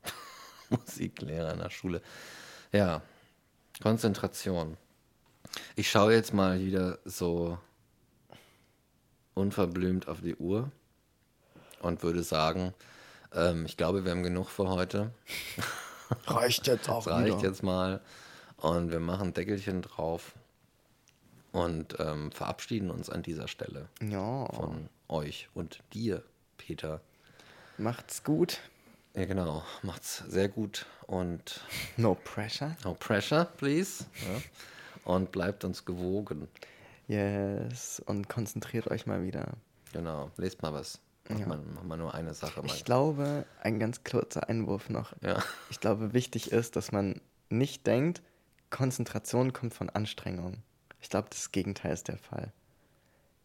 [0.69, 2.01] Musiklehrer in der Schule.
[2.71, 3.01] Ja,
[3.81, 4.77] Konzentration.
[5.75, 7.57] Ich schaue jetzt mal wieder so
[9.33, 10.71] unverblümt auf die Uhr
[11.81, 12.73] und würde sagen,
[13.33, 15.11] ähm, ich glaube, wir haben genug für heute.
[16.25, 17.47] Reicht jetzt auch reicht wieder.
[17.49, 18.01] jetzt mal.
[18.57, 20.33] Und wir machen Deckelchen drauf
[21.51, 26.23] und ähm, verabschieden uns an dieser Stelle Ja, von euch und dir,
[26.57, 27.01] Peter.
[27.77, 28.59] macht's gut.
[29.15, 29.63] Ja, genau.
[29.81, 31.61] Macht's sehr gut und
[31.97, 32.75] No pressure.
[32.83, 34.05] no pressure, please.
[34.21, 34.41] Ja.
[35.13, 36.47] Und bleibt uns gewogen.
[37.07, 38.01] Yes.
[38.05, 39.53] Und konzentriert euch mal wieder.
[39.93, 40.29] Genau.
[40.37, 40.99] Lest mal was.
[41.27, 41.47] Mach, Ja.
[41.47, 42.61] mal, mach mal nur eine Sache.
[42.61, 42.67] Mal.
[42.67, 45.13] Ich glaube, ein ganz kurzer Einwurf noch.
[45.21, 45.41] Ja.
[45.71, 47.19] Ich glaube, wichtig ist, dass man
[47.49, 48.21] nicht denkt,
[48.69, 50.57] Konzentration kommt von Anstrengung.
[51.01, 52.51] Ich glaube, das Gegenteil ist der Fall.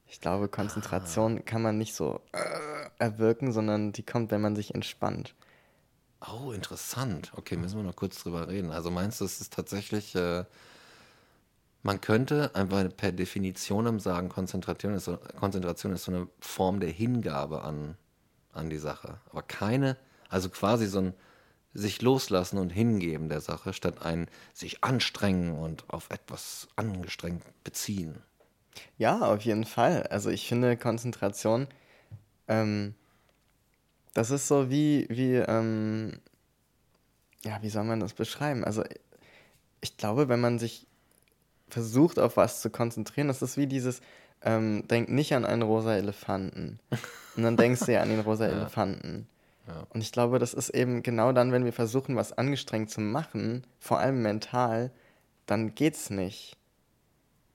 [0.07, 4.75] Ich glaube, Konzentration kann man nicht so äh, erwirken, sondern die kommt, wenn man sich
[4.75, 5.35] entspannt.
[6.21, 7.33] Oh, interessant.
[7.37, 8.71] Okay, müssen wir noch kurz drüber reden.
[8.71, 10.45] Also meinst du, es ist tatsächlich, äh,
[11.83, 16.91] man könnte einfach per Definition sagen, Konzentration ist, so, Konzentration ist so eine Form der
[16.91, 17.97] Hingabe an,
[18.53, 19.19] an die Sache.
[19.31, 19.97] Aber keine,
[20.29, 21.15] also quasi so ein
[21.75, 28.23] sich loslassen und hingeben der Sache, statt ein sich anstrengen und auf etwas angestrengt beziehen.
[28.99, 30.05] Ja, auf jeden Fall.
[30.05, 31.67] Also ich finde Konzentration,
[32.49, 32.95] ähm,
[34.15, 36.21] das ist so wie, wie, ähm,
[37.43, 38.65] ja, wie soll man das beschreiben?
[38.65, 38.85] Also
[39.81, 40.87] ich glaube, wenn man sich
[41.69, 44.01] versucht, auf was zu konzentrieren, das ist wie dieses,
[44.43, 46.79] ähm, denk nicht an einen rosa Elefanten.
[47.37, 49.27] Und dann denkst du ja an den rosa Elefanten.
[49.67, 49.87] Ja.
[49.91, 53.65] Und ich glaube, das ist eben genau dann, wenn wir versuchen, was angestrengt zu machen,
[53.81, 54.91] vor allem mental,
[55.47, 56.57] dann geht's nicht.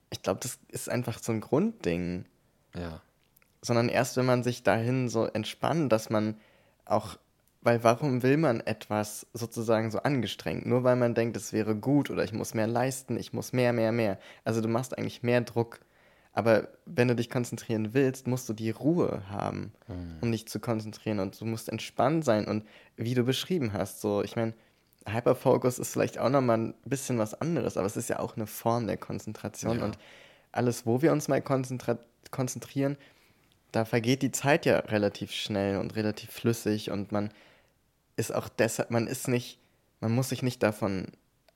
[0.10, 2.26] Ich glaube, das ist einfach so ein Grundding.
[2.76, 3.02] Ja.
[3.62, 6.38] Sondern erst, wenn man sich dahin so entspannt, dass man
[6.86, 7.18] auch,
[7.62, 10.66] weil warum will man etwas sozusagen so angestrengt?
[10.66, 13.74] Nur weil man denkt, es wäre gut oder ich muss mehr leisten, ich muss mehr,
[13.74, 14.18] mehr, mehr.
[14.46, 15.82] Also du machst eigentlich mehr Druck.
[16.32, 19.74] Aber wenn du dich konzentrieren willst, musst du die Ruhe haben,
[20.22, 21.20] um dich zu konzentrieren.
[21.20, 22.46] Und du musst entspannt sein.
[22.46, 22.66] Und
[22.96, 24.54] wie du beschrieben hast, so, ich meine,
[25.14, 28.48] Hyperfocus ist vielleicht auch nochmal ein bisschen was anderes, aber es ist ja auch eine
[28.48, 29.80] Form der Konzentration.
[29.80, 29.86] Ja.
[29.86, 29.98] Und
[30.52, 32.98] alles, wo wir uns mal konzentrieren,
[33.72, 37.30] da vergeht die Zeit ja relativ schnell und relativ flüssig und man
[38.16, 39.60] ist auch deshalb, man ist nicht,
[40.02, 41.08] man muss sich nicht davon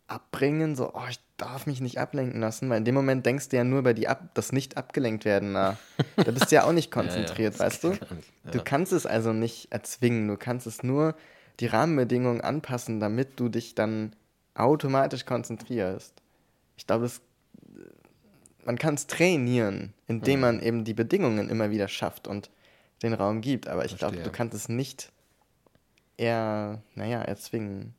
[0.07, 3.57] abbringen, so, oh, ich darf mich nicht ablenken lassen, weil in dem Moment denkst du
[3.57, 5.77] ja nur über die ab, das nicht abgelenkt werden nach.
[6.15, 7.89] Da bist du ja auch nicht konzentriert, das weißt du?
[7.89, 8.05] nicht,
[8.51, 8.63] Du ja.
[8.63, 11.15] kannst es also nicht erzwingen, du kannst es nur
[11.59, 14.15] die Rahmenbedingungen anpassen, damit du dich dann
[14.55, 16.13] automatisch konzentrierst.
[16.77, 17.21] Ich glaube, das,
[18.65, 20.41] man kann es trainieren, indem Mhm.
[20.41, 22.49] man eben die Bedingungen immer wieder schafft und
[23.01, 23.67] den Raum gibt.
[23.67, 25.11] Aber ich glaube, du kannst es nicht
[26.17, 27.93] eher, naja, erzwingen.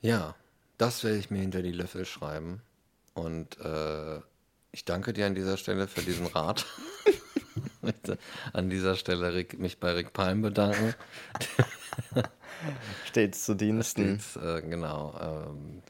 [0.00, 0.34] Ja,
[0.78, 2.60] das werde ich mir hinter die Löffel schreiben.
[3.14, 4.18] Und äh,
[4.72, 6.66] ich danke dir an dieser Stelle für diesen Rat.
[7.82, 8.16] Ich möchte
[8.52, 10.94] an dieser Stelle Rick, mich bei Rick Palm bedanken.
[13.08, 14.20] Stets zu Diensten.
[14.20, 15.48] Stets, äh, genau.
[15.50, 15.82] Ähm,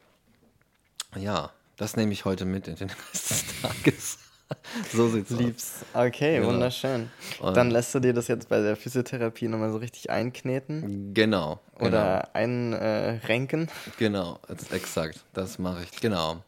[1.22, 4.18] ja, das nehme ich heute mit in den Rest des Tages.
[4.94, 5.38] so sieht's aus.
[5.38, 5.72] Lieb's.
[5.92, 6.48] Okay, Genau.
[6.48, 7.10] wunderschön.
[7.40, 11.60] Und- Dann lässt du dir das jetzt bei der Physiotherapie nochmal so richtig einkneten Genau.
[11.76, 11.88] genau.
[11.88, 13.68] oder einrenken.
[13.98, 15.24] Genau, jetzt exakt.
[15.34, 16.00] Das mache ich.
[16.00, 16.42] Genau.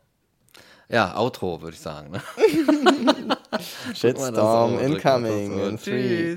[0.89, 2.13] Ja, Outro, würde ich sagen.
[2.13, 2.23] Ne?
[3.59, 6.37] Shitstorm incoming in 3,